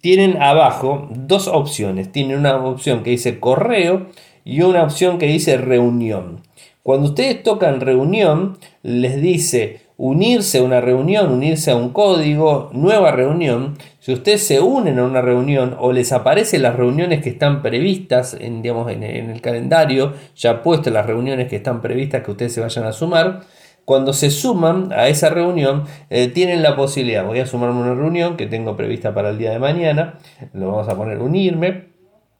tienen 0.00 0.40
abajo 0.40 1.08
dos 1.10 1.48
opciones. 1.48 2.12
Tienen 2.12 2.38
una 2.38 2.56
opción 2.56 3.02
que 3.02 3.10
dice 3.10 3.40
correo 3.40 4.06
y 4.44 4.62
una 4.62 4.84
opción 4.84 5.18
que 5.18 5.26
dice 5.26 5.56
reunión. 5.56 6.42
Cuando 6.84 7.08
ustedes 7.08 7.42
tocan 7.42 7.80
reunión, 7.80 8.58
les 8.84 9.20
dice 9.20 9.80
unirse 9.96 10.58
a 10.58 10.62
una 10.62 10.80
reunión, 10.80 11.32
unirse 11.32 11.72
a 11.72 11.76
un 11.76 11.88
código, 11.88 12.70
nueva 12.72 13.10
reunión. 13.10 13.76
Si 14.02 14.12
ustedes 14.12 14.44
se 14.44 14.58
unen 14.58 14.98
a 14.98 15.04
una 15.04 15.22
reunión 15.22 15.76
o 15.78 15.92
les 15.92 16.10
aparecen 16.10 16.62
las 16.62 16.74
reuniones 16.74 17.22
que 17.22 17.28
están 17.28 17.62
previstas 17.62 18.34
en, 18.34 18.60
digamos, 18.60 18.90
en, 18.90 19.04
el 19.04 19.40
calendario, 19.40 20.14
ya 20.34 20.60
puesto 20.60 20.90
las 20.90 21.06
reuniones 21.06 21.46
que 21.46 21.54
están 21.54 21.80
previstas 21.80 22.24
que 22.24 22.32
ustedes 22.32 22.52
se 22.52 22.60
vayan 22.60 22.84
a 22.84 22.92
sumar, 22.92 23.42
cuando 23.84 24.12
se 24.12 24.32
suman 24.32 24.92
a 24.92 25.06
esa 25.06 25.30
reunión, 25.30 25.84
eh, 26.10 26.26
tienen 26.26 26.64
la 26.64 26.74
posibilidad, 26.74 27.24
voy 27.24 27.38
a 27.38 27.46
sumarme 27.46 27.78
a 27.78 27.82
una 27.84 27.94
reunión 27.94 28.36
que 28.36 28.48
tengo 28.48 28.76
prevista 28.76 29.14
para 29.14 29.30
el 29.30 29.38
día 29.38 29.52
de 29.52 29.60
mañana, 29.60 30.18
lo 30.52 30.72
vamos 30.72 30.88
a 30.88 30.96
poner 30.96 31.20
unirme, 31.20 31.84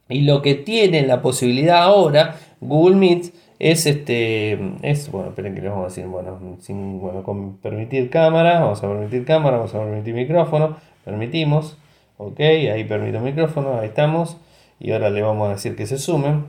y 0.08 0.22
lo 0.22 0.42
que 0.42 0.56
tienen 0.56 1.06
la 1.06 1.22
posibilidad 1.22 1.84
ahora, 1.84 2.38
Google 2.60 2.96
Meet, 2.96 3.32
es 3.60 3.86
este 3.86 4.58
es 4.82 5.08
bueno 5.12 5.28
esperen 5.28 5.54
que 5.54 5.60
les 5.60 5.70
vamos 5.70 5.84
a 5.84 5.88
decir 5.88 6.04
bueno 6.06 6.56
sin 6.58 6.98
bueno 6.98 7.22
con 7.22 7.58
permitir 7.58 8.10
cámara 8.10 8.58
vamos 8.58 8.82
a 8.82 8.88
permitir 8.88 9.24
cámara 9.24 9.58
vamos 9.58 9.72
a 9.72 9.78
permitir 9.78 10.14
micrófono 10.14 10.78
permitimos. 11.04 11.76
Ok 12.16 12.40
ahí 12.40 12.84
permito 12.84 13.20
micrófono 13.20 13.80
ahí 13.80 13.88
estamos. 13.88 14.36
Y 14.78 14.92
ahora 14.92 15.10
le 15.10 15.22
vamos 15.22 15.48
a 15.48 15.52
decir 15.52 15.76
que 15.76 15.86
se 15.86 15.98
sumen. 15.98 16.46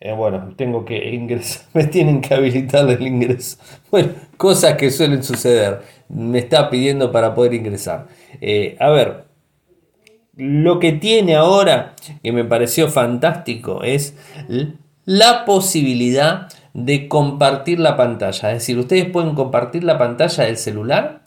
Eh, 0.00 0.12
bueno 0.12 0.52
tengo 0.56 0.84
que 0.84 1.14
ingresar 1.14 1.64
me 1.72 1.84
tienen 1.84 2.20
que 2.20 2.34
habilitar 2.34 2.88
el 2.88 3.06
ingreso. 3.06 3.58
Bueno 3.90 4.10
cosas 4.36 4.76
que 4.76 4.90
suelen 4.90 5.22
suceder. 5.22 5.82
Me 6.08 6.38
está 6.38 6.70
pidiendo 6.70 7.10
para 7.12 7.34
poder 7.34 7.54
ingresar. 7.54 8.06
Eh, 8.40 8.76
a 8.78 8.90
ver 8.90 9.26
lo 10.36 10.78
que 10.78 10.92
tiene 10.92 11.34
ahora 11.34 11.94
que 12.22 12.30
me 12.30 12.44
pareció 12.44 12.88
fantástico 12.88 13.82
es 13.82 14.14
la 15.06 15.46
posibilidad 15.46 16.48
de 16.74 17.08
compartir 17.08 17.80
la 17.80 17.96
pantalla. 17.96 18.52
Es 18.52 18.58
decir, 18.58 18.78
ustedes 18.78 19.06
pueden 19.06 19.34
compartir 19.34 19.82
la 19.82 19.96
pantalla 19.96 20.44
del 20.44 20.58
celular 20.58 21.22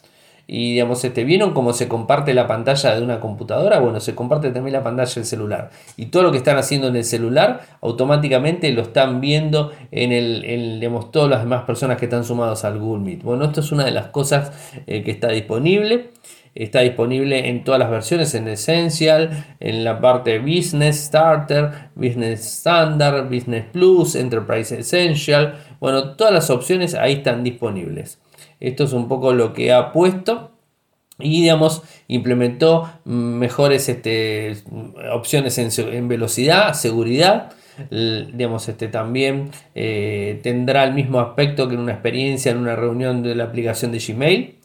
y 0.52 0.72
digamos, 0.72 1.06
este, 1.06 1.26
¿vieron 1.26 1.54
cómo 1.54 1.74
se 1.74 1.88
comparte 1.88 2.34
la 2.34 2.48
pantalla 2.48 2.96
de 2.96 3.04
una 3.04 3.20
computadora? 3.20 3.78
Bueno, 3.78 4.00
se 4.00 4.16
comparte 4.16 4.50
también 4.50 4.74
la 4.74 4.84
pantalla 4.84 5.14
del 5.14 5.26
celular. 5.26 5.70
Y 5.96 6.08
todo 6.08 6.24
lo 6.24 6.32
que 6.32 6.40
están 6.40 6.58
haciendo 6.58 6.88
en 6.88 6.96
el 6.96 7.04
celular, 7.04 7.62
automáticamente 7.82 8.72
lo 8.72 8.82
están 8.82 9.22
viendo 9.22 9.72
en 9.92 10.12
el, 10.12 10.80
digamos, 10.80 11.12
todas 11.12 11.30
las 11.30 11.42
demás 11.42 11.66
personas 11.66 11.98
que 11.98 12.06
están 12.06 12.24
sumados 12.24 12.66
al 12.66 12.80
Google 12.80 13.04
Meet. 13.04 13.22
Bueno, 13.22 13.46
esto 13.46 13.60
es 13.60 13.72
una 13.72 13.86
de 13.86 13.92
las 13.92 14.08
cosas 14.08 14.52
eh, 14.88 15.04
que 15.04 15.12
está 15.12 15.30
disponible. 15.30 16.10
está 16.56 16.80
disponible 16.80 17.48
en 17.48 17.64
todas 17.64 17.80
las 17.80 17.92
versiones, 17.92 18.34
en 18.34 18.48
Essential, 18.48 19.46
en 19.60 19.84
la 19.84 20.02
parte 20.02 20.40
Business 20.40 20.98
Starter, 21.06 21.92
Business 21.94 22.40
Standard, 22.40 23.30
Business 23.30 23.66
Plus, 23.72 24.16
Enterprise 24.16 24.80
Essential. 24.80 25.60
Bueno, 25.80 26.16
todas 26.16 26.34
las 26.34 26.50
opciones 26.50 26.96
ahí 26.96 27.14
están 27.14 27.44
disponibles. 27.44 28.20
Esto 28.60 28.84
es 28.84 28.94
un 28.94 29.08
poco 29.08 29.34
lo 29.34 29.54
que 29.54 29.72
ha 29.72 29.92
puesto 29.92 30.52
y 31.20 31.42
digamos 31.42 31.84
implementó 32.08 32.90
mejores 33.04 33.90
este, 33.90 34.56
opciones 35.12 35.58
en, 35.58 36.08
velocidad, 36.08 36.74
seguridad. 36.74 37.52
Digamos, 37.92 38.68
este, 38.68 38.90
también 38.90 39.52
eh, 39.74 40.40
tendrá 40.44 40.84
el 40.84 40.94
mismo 40.94 41.20
aspecto 41.22 41.68
que 41.70 41.76
en 41.76 41.82
una 41.82 41.94
experiencia 41.94 42.52
en 42.52 42.58
una 42.58 42.76
reunión 42.76 43.24
de 43.24 43.36
la 43.36 43.46
aplicación 43.46 43.92
de 43.92 44.00
Gmail. 44.00 44.56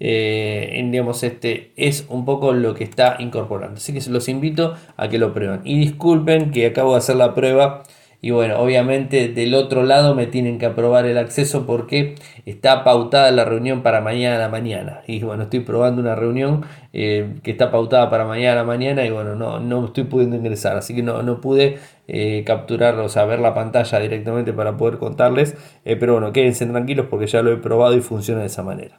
Eh, 0.00 0.88
digamos, 0.90 1.22
este 1.22 1.72
es 1.76 2.06
un 2.08 2.24
poco 2.24 2.52
lo 2.52 2.74
que 2.74 2.84
está 2.84 3.16
incorporando. 3.18 3.76
Así 3.76 3.92
que 3.92 4.10
los 4.10 4.28
invito 4.28 4.74
a 4.96 5.08
que 5.08 5.18
lo 5.18 5.32
prueben. 5.32 5.60
Y 5.64 5.78
disculpen 5.78 6.50
que 6.50 6.66
acabo 6.66 6.92
de 6.92 6.98
hacer 6.98 7.16
la 7.16 7.34
prueba 7.34 7.82
y 8.22 8.30
bueno, 8.30 8.58
obviamente 8.58 9.28
del 9.28 9.54
otro 9.54 9.82
lado 9.82 10.14
me 10.14 10.26
tienen 10.26 10.58
que 10.58 10.66
aprobar 10.66 11.06
el 11.06 11.18
acceso 11.18 11.66
porque 11.66 12.14
está 12.46 12.82
pautada 12.82 13.30
la 13.30 13.44
reunión 13.44 13.82
para 13.82 14.00
mañana 14.00 14.36
a 14.36 14.38
la 14.38 14.48
mañana. 14.48 15.02
Y 15.06 15.20
bueno, 15.20 15.44
estoy 15.44 15.60
probando 15.60 16.00
una 16.00 16.14
reunión 16.14 16.64
eh, 16.92 17.34
que 17.42 17.50
está 17.50 17.70
pautada 17.70 18.08
para 18.08 18.24
mañana 18.24 18.52
a 18.52 18.56
la 18.56 18.64
mañana 18.64 19.04
y 19.04 19.10
bueno, 19.10 19.36
no, 19.36 19.60
no 19.60 19.86
estoy 19.86 20.04
pudiendo 20.04 20.36
ingresar. 20.36 20.76
Así 20.76 20.94
que 20.94 21.02
no, 21.02 21.22
no 21.22 21.40
pude 21.40 21.78
eh, 22.08 22.42
capturar, 22.46 22.98
o 22.98 23.08
sea, 23.08 23.26
ver 23.26 23.40
la 23.40 23.54
pantalla 23.54 23.98
directamente 24.00 24.52
para 24.52 24.76
poder 24.76 24.98
contarles. 24.98 25.54
Eh, 25.84 25.96
pero 25.96 26.14
bueno, 26.14 26.32
quédense 26.32 26.64
tranquilos 26.66 27.06
porque 27.10 27.26
ya 27.26 27.42
lo 27.42 27.52
he 27.52 27.58
probado 27.58 27.96
y 27.96 28.00
funciona 28.00 28.40
de 28.40 28.46
esa 28.46 28.62
manera. 28.62 28.98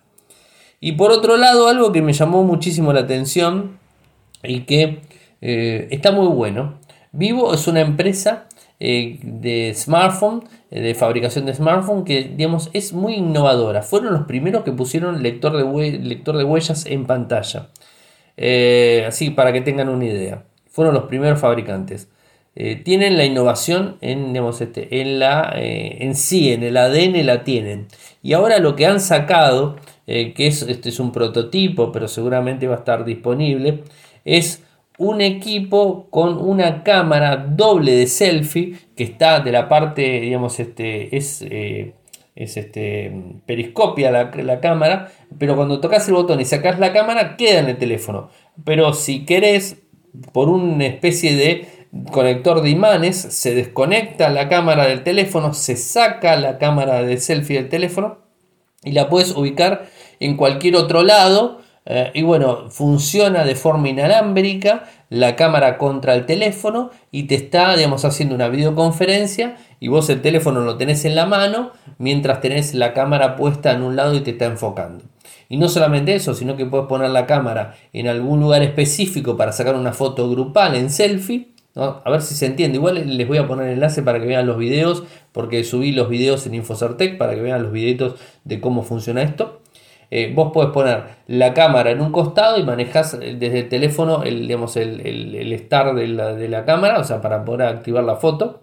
Y 0.80 0.92
por 0.92 1.12
otro 1.12 1.38
lado, 1.38 1.68
algo 1.68 1.92
que 1.92 2.04
me 2.04 2.14
llamó 2.14 2.44
muchísimo 2.44 2.94
la 2.94 3.02
atención 3.02 3.80
y 4.44 4.62
que 4.62 5.00
está 5.42 6.12
muy 6.12 6.28
bueno. 6.28 6.76
Vivo 7.12 7.54
es 7.54 7.68
una 7.68 7.82
empresa 7.82 8.47
eh, 8.80 9.18
de 9.24 9.74
smartphone, 9.74 10.44
eh, 10.70 10.82
de 10.82 10.94
fabricación 10.94 11.48
de 11.48 11.54
smartphone, 11.56 12.06
que 12.06 12.24
digamos 12.36 12.70
es 12.74 12.94
muy 12.94 13.16
innovadora. 13.16 13.82
Fueron 13.82 14.14
los 14.14 14.28
primeros 14.28 14.64
que 14.64 14.72
pusieron 14.72 15.24
lector 15.24 15.58
de, 15.58 16.00
lector 16.00 16.38
de 16.38 16.44
huellas 16.44 16.86
en 16.86 17.08
pantalla. 17.08 17.70
Eh, 18.38 19.04
así 19.08 19.32
para 19.32 19.52
que 19.52 19.62
tengan 19.62 19.90
una 19.90 20.06
idea. 20.06 20.44
Fueron 20.70 20.94
los 20.94 21.06
primeros 21.06 21.40
fabricantes. 21.40 22.10
tienen 22.84 23.18
la 23.18 23.26
innovación 23.26 23.98
en, 24.02 24.34
digamos, 24.34 24.62
este, 24.62 25.02
en, 25.02 25.20
la, 25.20 25.54
en 25.56 26.16
sí, 26.16 26.52
en 26.54 26.64
el 26.64 26.78
ADN 26.78 27.26
la 27.26 27.44
tienen. 27.44 27.88
Y 28.24 28.34
ahora 28.34 28.60
lo 28.60 28.76
que 28.76 28.86
han 28.86 29.00
sacado, 29.00 29.78
que 30.06 30.34
es, 30.38 30.64
este 30.64 30.90
es 30.90 31.00
un 31.00 31.12
prototipo, 31.12 31.92
pero 31.92 32.08
seguramente 32.08 32.68
va 32.68 32.76
a 32.76 32.80
estar 32.80 33.06
disponible, 33.06 33.84
es 34.26 34.64
un 34.98 35.22
equipo 35.22 36.08
con 36.10 36.38
una 36.38 36.84
cámara 36.84 37.38
doble 37.38 37.94
de 37.94 38.08
selfie 38.08 38.76
que 38.96 39.04
está 39.04 39.40
de 39.40 39.52
la 39.52 39.70
parte, 39.70 40.20
digamos, 40.20 40.60
este, 40.60 41.16
es, 41.16 41.44
eh, 41.44 41.94
es 42.36 42.58
este, 42.58 43.14
periscopia 43.46 44.12
la, 44.12 44.32
la, 44.36 44.60
cámara, 44.60 45.12
pero 45.38 45.56
cuando 45.56 45.80
tocas 45.80 46.08
el 46.08 46.16
botón 46.16 46.42
y 46.42 46.46
sacas 46.46 46.80
la 46.80 46.94
cámara 46.94 47.38
queda 47.38 47.60
en 47.60 47.70
el 47.70 47.78
teléfono. 47.78 48.30
Pero 48.64 48.94
si 48.94 49.26
querés, 49.26 49.78
por 50.34 50.50
una 50.50 50.88
especie 50.88 51.36
de 51.36 51.68
conector 52.12 52.62
de 52.62 52.70
imanes, 52.72 53.18
se 53.18 53.54
desconecta 53.54 54.30
la 54.30 54.50
cámara 54.50 54.88
del 54.88 55.04
teléfono, 55.04 55.54
se 55.54 55.76
saca 55.78 56.36
la 56.38 56.58
cámara 56.58 57.04
de 57.04 57.18
selfie 57.18 57.58
del 57.58 57.70
teléfono 57.70 58.18
y 58.84 58.92
la 58.94 59.10
puedes 59.10 59.36
ubicar 59.36 59.88
en 60.20 60.38
cualquier 60.38 60.76
otro 60.76 61.04
lado 61.04 61.62
eh, 61.90 62.12
y 62.14 62.22
bueno, 62.22 62.70
funciona 62.70 63.46
de 63.46 63.56
forma 63.56 63.88
inalámbrica 63.88 64.84
la 65.10 65.38
cámara 65.38 65.78
contra 65.78 66.16
el 66.16 66.26
teléfono 66.26 66.92
y 67.12 67.24
te 67.24 67.36
está, 67.36 67.78
digamos, 67.78 68.04
haciendo 68.04 68.36
una 68.36 68.50
videoconferencia 68.50 69.56
y 69.80 69.88
vos 69.88 70.10
el 70.10 70.22
teléfono 70.22 70.60
lo 70.62 70.76
tenés 70.76 71.06
en 71.06 71.16
la 71.16 71.26
mano 71.26 71.72
mientras 71.98 72.42
tenés 72.42 72.74
la 72.74 72.94
cámara 72.94 73.38
puesta 73.38 73.72
en 73.72 73.84
un 73.84 73.96
lado 73.96 74.16
y 74.16 74.20
te 74.20 74.32
está 74.32 74.46
enfocando. 74.46 75.06
Y 75.48 75.56
no 75.56 75.70
solamente 75.70 76.14
eso, 76.14 76.34
sino 76.34 76.58
que 76.58 76.66
puedes 76.66 76.88
poner 76.88 77.10
la 77.10 77.26
cámara 77.26 77.76
en 77.94 78.10
algún 78.10 78.42
lugar 78.42 78.64
específico 78.64 79.38
para 79.38 79.54
sacar 79.54 79.76
una 79.76 79.94
foto 79.94 80.30
grupal 80.30 80.76
en 80.76 80.90
selfie. 80.90 81.54
A 81.76 82.10
ver 82.10 82.22
si 82.22 82.36
se 82.36 82.48
entiende. 82.48 82.78
Igual 82.80 83.18
les 83.18 83.28
voy 83.28 83.38
a 83.38 83.48
poner 83.48 83.68
el 83.68 83.74
enlace 83.76 84.02
para 84.02 84.20
que 84.20 84.26
vean 84.26 84.48
los 84.48 84.58
videos, 84.58 85.04
porque 85.32 85.64
subí 85.64 85.92
los 85.92 86.10
videos 86.10 86.46
en 86.48 86.56
Infocertec 86.56 87.18
para 87.18 87.36
que 87.36 87.42
vean 87.42 87.64
los 87.64 87.72
videitos 87.72 88.16
de 88.44 88.60
cómo 88.60 88.84
funciona 88.84 89.22
esto. 89.22 89.62
Eh, 90.10 90.32
vos 90.34 90.52
podés 90.54 90.72
poner 90.72 91.04
la 91.28 91.54
cámara 91.54 91.92
en 91.92 92.02
un 92.02 92.12
costado 92.12 92.58
y 92.58 92.64
manejas 92.64 93.16
eh, 93.16 93.36
desde 93.38 93.60
el 93.60 93.70
teléfono 93.70 94.24
el, 94.24 94.48
digamos, 94.48 94.78
el, 94.78 95.02
el, 95.02 95.60
start 95.60 95.96
de 95.96 96.08
la, 96.08 96.34
de 96.34 96.48
la, 96.48 96.64
cámara, 96.64 97.00
o 97.00 97.04
sea, 97.04 97.22
para 97.22 97.44
poder 97.44 97.68
activar 97.68 98.04
la 98.04 98.16
foto. 98.16 98.62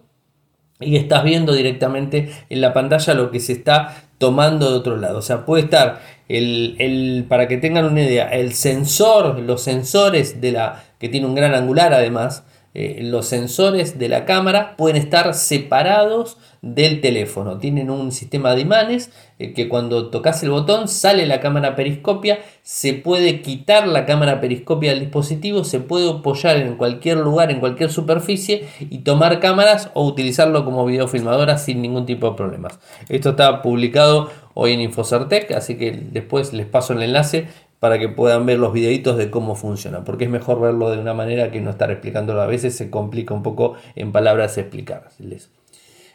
Y 0.79 0.97
estás 0.97 1.23
viendo 1.23 1.53
directamente 1.53 2.31
en 2.49 2.59
la 2.59 2.73
pantalla 2.73 3.13
lo 3.13 3.31
que 3.31 3.39
se 3.39 3.53
está 3.53 3.95
tomando 4.17 4.71
de 4.71 4.77
otro 4.77 4.97
lado. 4.97 5.19
O 5.19 5.21
sea, 5.21 5.45
puede 5.45 5.63
estar 5.63 6.01
el, 6.27 7.25
para 7.29 7.47
que 7.47 7.57
tengan 7.57 7.85
una 7.85 8.01
idea, 8.01 8.27
el 8.29 8.53
sensor, 8.53 9.39
los 9.39 9.61
sensores 9.61 10.41
de 10.41 10.51
la 10.51 10.83
que 10.99 11.09
tiene 11.09 11.27
un 11.27 11.35
gran 11.35 11.53
angular 11.53 11.93
además, 11.93 12.43
eh, 12.77 12.99
los 13.01 13.25
sensores 13.25 13.97
de 13.97 14.09
la 14.09 14.25
cámara 14.25 14.75
pueden 14.75 14.97
estar 14.97 15.33
separados 15.33 16.37
del 16.61 16.99
teléfono. 16.99 17.57
Tienen 17.57 17.89
un 17.89 18.11
sistema 18.11 18.53
de 18.53 18.61
imanes 18.61 19.11
eh, 19.39 19.53
que 19.53 19.69
cuando 19.69 20.09
tocas 20.09 20.43
el 20.43 20.49
botón 20.49 20.89
sale 20.89 21.25
la 21.25 21.39
cámara 21.39 21.77
periscopia, 21.77 22.39
se 22.63 22.93
puede 22.93 23.41
quitar 23.41 23.87
la 23.87 24.05
cámara 24.05 24.41
periscopia 24.41 24.91
del 24.91 24.99
dispositivo, 24.99 25.63
se 25.63 25.79
puede 25.79 26.09
apoyar 26.09 26.57
en 26.57 26.75
cualquier 26.75 27.19
lugar, 27.19 27.49
en 27.49 27.61
cualquier 27.61 27.91
superficie 27.91 28.67
y 28.81 28.99
tomar 28.99 29.39
cámaras 29.39 29.89
o 29.93 30.05
utilizarlo 30.05 30.65
como 30.65 30.85
videofilmadora 30.85 31.57
sin 31.57 31.81
ningún 31.81 32.05
tipo 32.05 32.31
de 32.31 32.35
problemas. 32.35 32.77
Esto 33.07 33.29
está 33.29 33.61
publicado 33.61 34.29
hoy 34.53 34.73
en 34.73 34.81
Infocertec, 34.81 35.51
así 35.51 35.77
que 35.77 35.91
después 35.91 36.51
les 36.51 36.65
paso 36.65 36.93
el 36.93 37.03
enlace 37.03 37.47
para 37.85 37.99
que 37.99 38.09
puedan 38.09 38.47
ver 38.47 38.57
los 38.57 38.73
videitos 38.73 39.15
de 39.15 39.29
cómo 39.29 39.53
funciona, 39.53 40.03
porque 40.03 40.23
es 40.23 40.29
mejor 40.31 40.59
verlo 40.59 40.89
de 40.89 40.97
una 40.97 41.13
manera 41.13 41.51
que 41.51 41.61
no 41.61 41.69
estar 41.69 41.91
explicándolo. 41.91 42.41
A 42.41 42.47
veces 42.47 42.75
se 42.75 42.89
complica 42.89 43.35
un 43.35 43.43
poco 43.43 43.75
en 43.95 44.11
palabras 44.11 44.57
explicarles. 44.57 45.51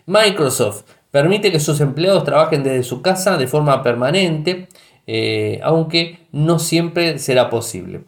Microsoft 0.04 0.82
permite 1.12 1.52
que 1.52 1.60
sus 1.60 1.80
empleados 1.80 2.24
trabajen 2.24 2.64
desde 2.64 2.82
su 2.82 3.02
casa 3.02 3.38
de 3.38 3.46
forma 3.46 3.84
permanente, 3.84 4.66
eh, 5.06 5.60
aunque 5.62 6.18
no 6.32 6.58
siempre 6.58 7.20
será 7.20 7.50
posible. 7.50 8.00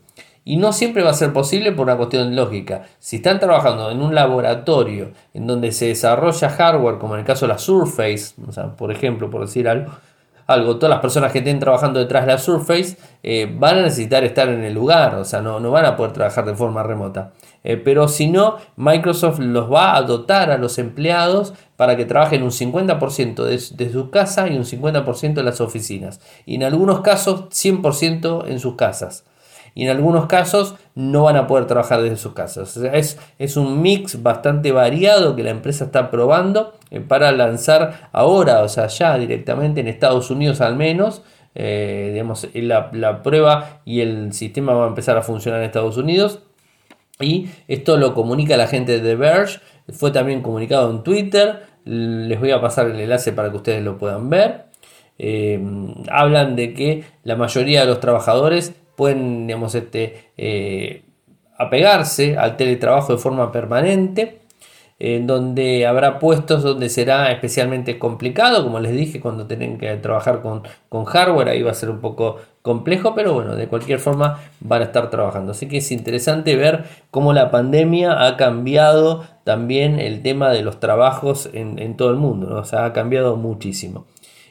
Y 0.44 0.56
no 0.56 0.72
siempre 0.72 1.04
va 1.04 1.10
a 1.10 1.14
ser 1.14 1.32
posible 1.32 1.70
por 1.70 1.84
una 1.84 1.96
cuestión 1.96 2.34
lógica. 2.34 2.82
Si 2.98 3.14
están 3.14 3.38
trabajando 3.38 3.92
en 3.92 4.02
un 4.02 4.12
laboratorio 4.12 5.12
en 5.34 5.46
donde 5.46 5.70
se 5.70 5.86
desarrolla 5.86 6.50
hardware, 6.50 6.98
como 6.98 7.14
en 7.14 7.20
el 7.20 7.26
caso 7.26 7.46
de 7.46 7.52
la 7.52 7.58
Surface, 7.58 8.34
por 8.76 8.90
ejemplo, 8.90 9.30
por 9.30 9.42
decir 9.42 9.68
algo, 9.68 9.92
algo, 10.46 10.76
todas 10.76 10.90
las 10.90 11.00
personas 11.00 11.32
que 11.32 11.38
estén 11.38 11.58
trabajando 11.58 12.00
detrás 12.00 12.26
de 12.26 12.32
la 12.32 12.38
Surface 12.38 12.96
eh, 13.22 13.52
van 13.58 13.78
a 13.78 13.82
necesitar 13.82 14.24
estar 14.24 14.48
en 14.48 14.62
el 14.64 14.74
lugar, 14.74 15.14
o 15.16 15.24
sea, 15.24 15.40
no, 15.40 15.60
no 15.60 15.70
van 15.70 15.84
a 15.84 15.96
poder 15.96 16.12
trabajar 16.12 16.44
de 16.44 16.54
forma 16.54 16.82
remota. 16.82 17.32
Eh, 17.64 17.76
pero 17.76 18.08
si 18.08 18.28
no, 18.28 18.56
Microsoft 18.76 19.38
los 19.38 19.72
va 19.72 19.96
a 19.96 20.02
dotar 20.02 20.50
a 20.50 20.58
los 20.58 20.78
empleados 20.78 21.54
para 21.76 21.96
que 21.96 22.04
trabajen 22.04 22.42
un 22.42 22.50
50% 22.50 23.44
de, 23.44 23.90
su 23.90 24.10
casa 24.10 24.48
y 24.48 24.56
un 24.56 24.64
50% 24.64 25.38
en 25.38 25.44
las 25.44 25.60
oficinas. 25.60 26.20
Y 26.44 26.56
en 26.56 26.64
algunos 26.64 27.00
casos, 27.00 27.48
100% 27.50 28.48
en 28.48 28.58
sus 28.58 28.76
casas 28.76 29.24
y 29.74 29.84
en 29.84 29.90
algunos 29.90 30.26
casos 30.26 30.74
no 30.94 31.24
van 31.24 31.36
a 31.36 31.46
poder 31.46 31.66
trabajar 31.66 32.02
desde 32.02 32.16
sus 32.16 32.32
casas. 32.32 32.76
es, 32.76 33.18
es, 33.38 33.56
un 33.56 33.80
mix 33.80 34.22
bastante 34.22 34.72
variado 34.72 35.34
que 35.34 35.42
la 35.42 35.50
empresa 35.50 35.86
está 35.86 36.10
probando 36.10 36.74
eh, 36.90 37.00
para 37.00 37.32
lanzar 37.32 38.10
ahora, 38.12 38.62
o 38.62 38.68
sea, 38.68 38.86
ya 38.88 39.16
directamente 39.18 39.80
en 39.80 39.88
Estados 39.88 40.30
Unidos 40.30 40.60
al 40.60 40.76
menos. 40.76 41.22
Eh, 41.54 42.10
digamos, 42.12 42.48
la, 42.54 42.88
la 42.92 43.22
prueba 43.22 43.82
y 43.84 44.00
el 44.00 44.32
sistema 44.32 44.72
va 44.72 44.86
a 44.86 44.88
empezar 44.88 45.18
a 45.18 45.22
funcionar 45.22 45.60
en 45.60 45.66
Estados 45.66 45.96
Unidos. 45.96 46.40
Y 47.20 47.48
esto 47.68 47.96
lo 47.96 48.14
comunica 48.14 48.56
la 48.56 48.66
gente 48.66 48.92
de 48.92 49.00
The 49.00 49.16
Verge. 49.16 49.60
Fue 49.90 50.10
también 50.10 50.42
comunicado 50.42 50.90
en 50.90 51.02
Twitter. 51.02 51.66
Les 51.84 52.38
voy 52.38 52.50
a 52.52 52.60
pasar 52.60 52.86
el 52.86 52.98
enlace 52.98 53.32
para 53.32 53.50
que 53.50 53.56
ustedes 53.56 53.82
lo 53.82 53.98
puedan 53.98 54.30
ver. 54.30 54.66
Eh, 55.18 55.60
hablan 56.10 56.56
de 56.56 56.74
que 56.74 57.04
la 57.22 57.36
mayoría 57.36 57.82
de 57.82 57.86
los 57.86 58.00
trabajadores 58.00 58.74
pueden 58.96 59.46
digamos, 59.46 59.74
este, 59.74 60.30
eh, 60.36 61.02
apegarse 61.58 62.36
al 62.36 62.56
teletrabajo 62.56 63.12
de 63.12 63.18
forma 63.18 63.52
permanente, 63.52 64.40
en 64.98 65.26
donde 65.26 65.84
habrá 65.86 66.20
puestos 66.20 66.62
donde 66.62 66.88
será 66.88 67.32
especialmente 67.32 67.98
complicado, 67.98 68.62
como 68.62 68.78
les 68.78 68.92
dije, 68.92 69.20
cuando 69.20 69.46
tienen 69.46 69.76
que 69.76 69.96
trabajar 69.96 70.42
con, 70.42 70.62
con 70.88 71.04
hardware, 71.04 71.48
ahí 71.48 71.62
va 71.62 71.72
a 71.72 71.74
ser 71.74 71.90
un 71.90 72.00
poco 72.00 72.36
complejo, 72.62 73.12
pero 73.14 73.34
bueno, 73.34 73.56
de 73.56 73.66
cualquier 73.66 73.98
forma 73.98 74.38
van 74.60 74.82
a 74.82 74.84
estar 74.84 75.10
trabajando. 75.10 75.50
Así 75.50 75.66
que 75.66 75.78
es 75.78 75.90
interesante 75.90 76.54
ver 76.54 76.84
cómo 77.10 77.32
la 77.32 77.50
pandemia 77.50 78.24
ha 78.24 78.36
cambiado 78.36 79.24
también 79.42 79.98
el 79.98 80.22
tema 80.22 80.50
de 80.50 80.62
los 80.62 80.78
trabajos 80.78 81.50
en, 81.52 81.96
todo 81.96 82.10
el 82.10 82.16
mundo, 82.16 82.48
¿no? 82.48 82.60
o 82.60 82.64
sea, 82.64 82.84
ha 82.84 82.92
cambiado 82.92 83.36
muchísimo. 83.36 84.06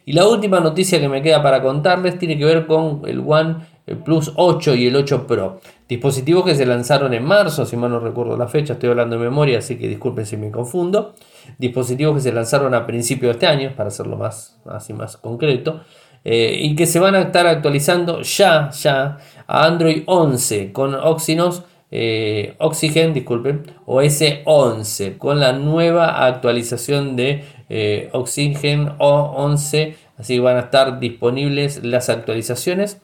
Y 0.06 0.14
la 0.14 0.28
última 0.28 0.60
noticia 0.60 1.00
que 1.00 1.08
me 1.08 1.22
queda 1.22 1.42
para 1.42 1.62
contarles 1.62 2.20
tiene 2.20 2.38
que 2.38 2.44
ver 2.44 2.68
con 2.68 3.04
el 3.06 3.24
One 3.26 3.56
Plus 3.96 4.34
8 4.36 4.76
y 4.76 4.88
el 4.88 4.96
8 4.96 5.28
Pro. 5.28 5.60
Dispositivos 5.88 6.46
que 6.46 6.56
se 6.56 6.66
lanzaron 6.66 7.14
en 7.14 7.24
marzo, 7.24 7.66
si 7.66 7.76
mal 7.76 7.92
no 7.92 8.00
recuerdo 8.00 8.38
la 8.38 8.48
fecha, 8.48 8.74
estoy 8.74 8.90
hablando 8.90 9.18
de 9.18 9.24
memoria, 9.24 9.60
así 9.60 9.78
que 9.78 9.88
disculpen 9.88 10.26
si 10.26 10.38
me 10.38 10.52
confundo. 10.52 11.14
Dispositivos 11.58 12.16
que 12.16 12.22
se 12.22 12.32
lanzaron 12.32 12.74
a 12.74 12.86
principios 12.86 13.30
de 13.30 13.32
este 13.32 13.48
año, 13.48 13.74
para 13.76 13.90
hacerlo 13.90 14.18
más, 14.18 14.60
así 14.66 14.94
más 14.94 15.18
concreto. 15.18 15.82
Eh, 16.24 16.60
y 16.62 16.76
que 16.76 16.86
se 16.86 17.00
van 17.00 17.16
a 17.16 17.22
estar 17.22 17.48
actualizando 17.48 18.22
ya, 18.22 18.70
ya 18.70 19.18
a 19.48 19.66
Android 19.66 20.04
11 20.06 20.72
con 20.72 20.94
Oxynos, 20.94 21.64
eh, 21.90 22.56
Oxygen, 22.60 23.14
disculpen, 23.14 23.64
OS 23.86 24.24
11 24.46 25.18
con 25.18 25.40
la 25.40 25.52
nueva 25.52 26.26
actualización 26.26 27.18
de 27.18 27.44
eh, 27.70 28.10
Oxygen 28.14 28.98
O11, 28.98 29.96
así 30.18 30.40
van 30.40 30.58
a 30.58 30.62
estar 30.62 31.00
disponibles 31.00 31.84
las 31.84 32.10
actualizaciones. 32.10 33.02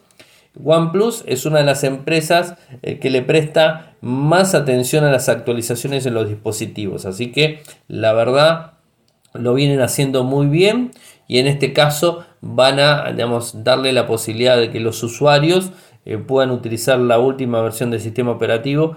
OnePlus 0.62 1.24
es 1.26 1.46
una 1.46 1.58
de 1.58 1.64
las 1.64 1.84
empresas 1.84 2.54
que 2.82 3.10
le 3.10 3.22
presta 3.22 3.96
más 4.00 4.54
atención 4.54 5.04
a 5.04 5.10
las 5.10 5.28
actualizaciones 5.28 6.06
en 6.06 6.14
los 6.14 6.28
dispositivos, 6.28 7.06
así 7.06 7.30
que 7.32 7.62
la 7.86 8.12
verdad 8.12 8.72
lo 9.34 9.54
vienen 9.54 9.80
haciendo 9.80 10.24
muy 10.24 10.46
bien 10.46 10.90
y 11.26 11.38
en 11.38 11.46
este 11.46 11.72
caso 11.72 12.24
van 12.40 12.80
a 12.80 13.12
digamos, 13.12 13.64
darle 13.64 13.92
la 13.92 14.06
posibilidad 14.06 14.56
de 14.56 14.70
que 14.70 14.80
los 14.80 15.02
usuarios 15.02 15.70
eh, 16.04 16.16
puedan 16.18 16.50
utilizar 16.50 16.98
la 16.98 17.18
última 17.18 17.60
versión 17.60 17.90
del 17.90 18.00
sistema 18.00 18.32
operativo 18.32 18.96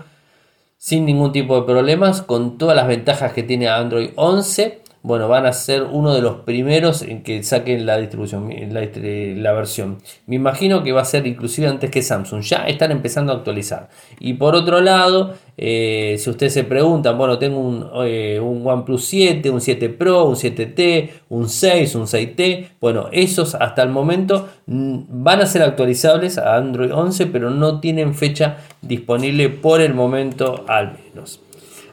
sin 0.78 1.06
ningún 1.06 1.32
tipo 1.32 1.60
de 1.60 1.68
problemas, 1.68 2.24
con 2.24 2.58
todas 2.58 2.76
las 2.76 2.88
ventajas 2.88 3.34
que 3.34 3.44
tiene 3.44 3.68
Android 3.68 4.12
11 4.16 4.81
bueno, 5.04 5.28
van 5.28 5.48
a 5.48 5.54
ser 5.54 5.84
uno 5.84 6.14
de 6.14 6.22
los 6.22 6.42
primeros 6.42 7.02
en 7.02 7.24
que 7.24 7.42
saquen 7.42 7.88
la 7.88 7.98
distribución, 7.98 8.52
la, 8.72 9.52
versión. 9.52 9.98
Me 10.28 10.36
imagino 10.36 10.84
que 10.84 10.92
va 10.92 11.02
a 11.02 11.06
ser 11.06 11.26
inclusive 11.26 11.68
antes 11.68 11.90
que 11.90 12.04
Samsung. 12.04 12.42
Ya 12.42 12.68
están 12.68 12.92
empezando 12.92 13.34
a 13.34 13.38
actualizar. 13.38 13.90
Y 14.20 14.36
por 14.36 14.56
otro 14.56 14.80
lado, 14.80 15.34
eh, 15.58 16.18
si 16.20 16.30
ustedes 16.30 16.54
se 16.54 16.66
preguntan, 16.66 17.18
bueno, 17.18 17.40
tengo 17.40 17.60
un, 17.60 17.90
eh, 18.06 18.40
un 18.40 18.66
OnePlus 18.66 19.04
7, 19.06 19.50
un 19.50 19.60
7 19.60 19.90
Pro, 19.90 20.26
un 20.26 20.36
7T, 20.36 21.10
un 21.30 21.50
6, 21.50 21.96
un 21.96 22.06
6T. 22.06 22.68
Bueno, 22.80 23.08
esos 23.12 23.56
hasta 23.56 23.82
el 23.82 23.90
momento 23.90 24.50
mm, 24.68 25.00
van 25.10 25.42
a 25.42 25.48
ser 25.48 25.64
actualizables 25.64 26.38
a 26.38 26.58
Android 26.58 26.94
11, 26.94 27.26
pero 27.28 27.50
no 27.50 27.80
tienen 27.80 28.14
fecha 28.14 28.58
disponible 28.84 29.50
por 29.50 29.82
el 29.82 29.96
momento 29.96 30.64
al 30.68 30.94
menos. 30.94 31.42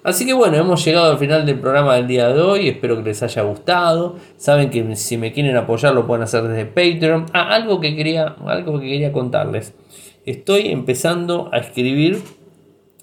Así 0.02 0.24
que 0.26 0.32
bueno, 0.32 0.56
hemos 0.56 0.84
llegado 0.84 1.10
al 1.10 1.18
final 1.18 1.44
del 1.44 1.58
programa 1.58 1.94
del 1.96 2.06
día 2.06 2.28
de 2.28 2.40
hoy. 2.40 2.68
Espero 2.68 2.96
que 2.96 3.02
les 3.04 3.22
haya 3.22 3.42
gustado. 3.42 4.16
Saben 4.36 4.70
que 4.70 4.96
si 4.96 5.16
me 5.16 5.32
quieren 5.32 5.56
apoyar 5.56 5.94
lo 5.94 6.06
pueden 6.06 6.22
hacer 6.22 6.44
desde 6.44 6.66
Patreon. 6.66 7.26
Ah, 7.32 7.54
algo 7.54 7.80
que 7.80 7.96
quería, 7.96 8.36
algo 8.46 8.78
que 8.80 8.86
quería 8.86 9.12
contarles. 9.12 9.74
Estoy 10.24 10.68
empezando 10.68 11.48
a 11.52 11.58
escribir 11.58 12.22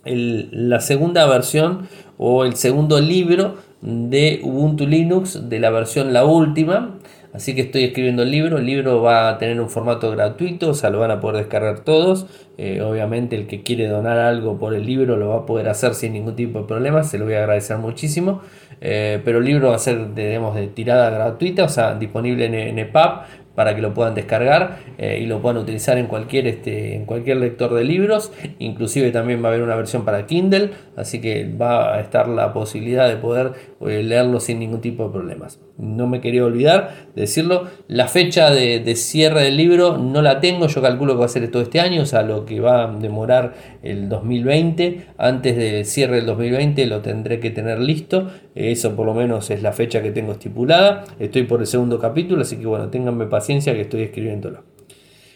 la 0.06 0.82
segunda 0.82 1.26
versión 1.26 1.88
o 2.18 2.46
el 2.46 2.56
segundo 2.56 3.00
libro 3.00 3.56
de 3.82 4.42
Ubuntu 4.44 4.86
Linux 4.86 5.50
de 5.50 5.60
la 5.60 5.72
versión 5.72 6.14
la 6.14 6.26
última. 6.26 6.98
Así 7.36 7.54
que 7.54 7.62
estoy 7.62 7.84
escribiendo 7.84 8.24
el 8.24 8.32
libro. 8.32 8.58
El 8.58 8.66
libro 8.66 9.02
va 9.02 9.30
a 9.30 9.38
tener 9.38 9.60
un 9.60 9.70
formato 9.70 10.10
gratuito, 10.12 10.70
o 10.70 10.74
sea, 10.74 10.90
lo 10.90 11.00
van 11.00 11.12
a 11.12 11.20
poder 11.20 11.44
descargar 11.44 11.82
todos. 11.82 12.28
Eh, 12.58 12.82
obviamente 12.82 13.36
el 13.36 13.48
que 13.48 13.62
quiere 13.62 13.88
donar 13.88 14.18
algo 14.18 14.58
por 14.58 14.74
el 14.74 14.86
libro 14.86 15.18
lo 15.18 15.30
va 15.30 15.38
a 15.40 15.46
poder 15.46 15.68
hacer 15.68 15.94
sin 15.94 16.14
ningún 16.14 16.36
tipo 16.36 16.60
de 16.60 16.66
problema. 16.66 17.04
Se 17.04 17.18
lo 17.18 17.26
voy 17.26 17.34
a 17.34 17.40
agradecer 17.40 17.78
muchísimo. 17.78 18.42
Eh, 18.82 19.22
pero 19.24 19.40
el 19.40 19.46
libro 19.46 19.70
va 19.70 19.76
a 19.76 19.80
ser 19.80 20.14
digamos, 20.14 20.56
de 20.56 20.68
tirada 20.68 21.10
gratuita, 21.10 21.64
o 21.64 21.70
sea, 21.70 21.96
disponible 21.96 22.46
en, 22.46 22.56
en 22.56 22.80
EPUB 22.80 23.22
para 23.56 23.76
que 23.76 23.82
lo 23.82 23.94
puedan 23.94 24.14
descargar 24.14 24.80
eh, 24.98 25.20
y 25.22 25.26
lo 25.26 25.42
puedan 25.42 25.58
utilizar 25.58 25.98
en 25.98 26.08
cualquier, 26.08 26.48
este, 26.48 26.96
en 26.96 27.06
cualquier 27.06 27.38
lector 27.38 27.74
de 27.74 27.84
libros. 27.84 28.32
Inclusive 28.60 29.12
también 29.12 29.44
va 29.44 29.48
a 29.48 29.52
haber 29.52 29.64
una 29.64 29.76
versión 29.76 30.06
para 30.06 30.28
Kindle, 30.28 30.72
así 30.96 31.22
que 31.22 31.50
va 31.50 31.96
a 31.96 32.02
estar 32.02 32.28
la 32.28 32.54
posibilidad 32.54 33.08
de 33.08 33.16
poder 33.16 33.54
eh, 33.82 34.04
leerlo 34.04 34.40
sin 34.40 34.60
ningún 34.60 34.82
tipo 34.82 35.06
de 35.06 35.12
problemas. 35.12 35.60
No 35.78 36.08
me 36.08 36.22
quería 36.22 36.46
olvidar 36.46 37.10
decirlo, 37.16 37.68
la 37.88 38.08
fecha 38.08 38.50
de, 38.50 38.80
de, 38.80 38.96
cierre 38.96 39.44
del 39.44 39.58
libro 39.58 39.98
no 39.98 40.22
la 40.22 40.40
tengo, 40.40 40.68
yo 40.68 40.82
calculo 40.82 41.14
que 41.14 41.20
va 41.20 41.26
a 41.26 41.30
ser 41.30 41.50
todo 41.52 41.62
este 41.62 41.82
año, 41.82 42.04
o 42.04 42.06
sea, 42.06 42.22
lo 42.22 42.46
que 42.46 42.62
va 42.62 42.84
a 42.84 42.92
demorar 42.92 43.54
el 43.84 44.08
2020, 44.08 45.08
antes 45.18 45.58
del 45.58 45.86
cierre 45.86 46.18
del 46.18 46.26
2020 46.28 46.86
lo 46.86 47.02
tendré 47.02 47.40
que 47.40 47.50
tener 47.50 47.80
listo, 47.80 48.28
eso 48.56 48.96
por 48.96 49.06
lo 49.06 49.14
menos 49.14 49.50
es 49.52 49.62
la 49.62 49.74
fecha 49.74 50.02
que 50.02 50.12
tengo 50.12 50.32
estipulada, 50.32 51.04
estoy 51.20 51.44
por 51.44 51.60
el 51.60 51.68
segundo 51.68 52.00
capítulo, 52.00 52.42
así 52.42 52.58
que 52.58 52.66
bueno, 52.66 52.90
ténganme 52.90 53.26
que 53.48 53.82
estoy 53.82 54.04
escribiéndolo. 54.04 54.76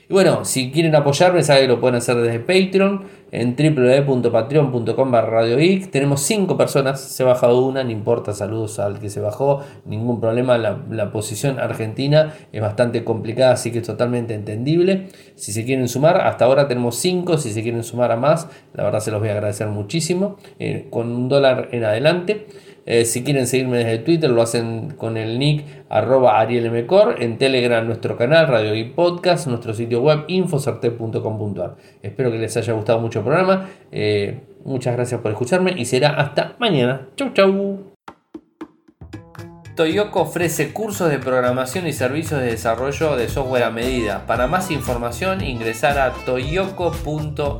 Y 0.10 0.14
bueno, 0.14 0.44
si 0.44 0.72
quieren 0.72 0.96
apoyarme, 0.96 1.44
saben 1.44 1.64
que 1.64 1.68
lo 1.68 1.80
pueden 1.80 1.98
hacer 1.98 2.16
desde 2.18 2.40
Patreon 2.40 3.04
en 3.32 3.56
www.patreon.com 3.56 5.12
radioic. 5.12 5.92
Tenemos 5.92 6.22
5 6.22 6.58
personas, 6.58 7.00
se 7.00 7.22
ha 7.22 7.28
bajado 7.28 7.64
una, 7.64 7.84
no 7.84 7.92
importa, 7.92 8.34
saludos 8.34 8.80
al 8.80 8.98
que 8.98 9.12
se 9.12 9.20
bajó, 9.20 9.62
ningún 9.86 10.20
problema. 10.20 10.58
La, 10.58 10.80
la, 10.90 11.12
posición 11.12 11.60
argentina 11.60 12.34
es 12.52 12.60
bastante 12.60 13.04
complicada, 13.04 13.52
así 13.52 13.72
que 13.72 13.80
es 13.80 13.86
totalmente 13.86 14.34
entendible. 14.34 15.10
Si 15.36 15.52
se 15.52 15.64
quieren 15.64 15.88
sumar, 15.88 16.22
hasta 16.22 16.46
ahora 16.46 16.68
tenemos 16.68 16.96
5, 16.96 17.38
si 17.38 17.52
se 17.52 17.62
quieren 17.62 17.84
sumar 17.84 18.12
a 18.12 18.16
más, 18.16 18.48
la 18.74 18.86
verdad 18.86 19.02
se 19.02 19.12
los 19.12 19.20
voy 19.20 19.30
a 19.30 19.34
agradecer 19.34 19.68
muchísimo, 19.68 20.38
eh, 20.58 20.88
con 20.90 21.12
un 21.12 21.30
dólar 21.30 21.70
en 21.72 21.84
adelante. 21.84 22.48
Eh, 22.90 23.06
si 23.06 23.24
quieren 23.24 23.46
seguirme 23.46 23.78
desde 23.78 24.00
Twitter, 24.00 24.32
lo 24.32 24.42
hacen 24.42 24.96
con 24.98 25.16
el 25.16 25.38
nick 25.38 25.64
arroba 25.90 26.40
arielmcor. 26.40 27.22
En 27.22 27.38
Telegram, 27.38 27.86
nuestro 27.86 28.18
canal, 28.18 28.48
Radio 28.48 28.74
y 28.74 28.84
Podcast, 28.86 29.46
nuestro 29.46 29.76
sitio 29.76 30.02
web 30.02 30.24
infocerte.com.ar. 30.28 31.76
Espero 32.02 32.32
que 32.32 32.40
les 32.40 32.58
haya 32.58 32.74
gustado 32.74 33.00
mucho 33.00 33.20
el 33.20 33.26
programa. 33.26 33.70
Eh, 33.92 34.40
muchas 34.66 34.96
gracias 34.96 35.22
por 35.22 35.30
escucharme 35.30 35.76
y 35.78 35.86
será 35.86 36.16
hasta 36.16 36.56
mañana. 36.58 37.10
Chau, 37.16 37.32
chau. 37.32 37.94
Toyoko 39.76 40.22
ofrece 40.22 40.74
cursos 40.74 41.12
de 41.12 41.20
programación 41.20 41.86
y 41.86 41.94
servicios 41.94 42.42
de 42.42 42.48
desarrollo 42.48 43.16
de 43.16 43.30
software 43.30 43.66
a 43.66 43.70
medida. 43.70 44.26
Para 44.26 44.48
más 44.48 44.72
información 44.72 45.44
ingresar 45.44 46.00
a 46.00 46.12
toyoko.io 46.26 47.60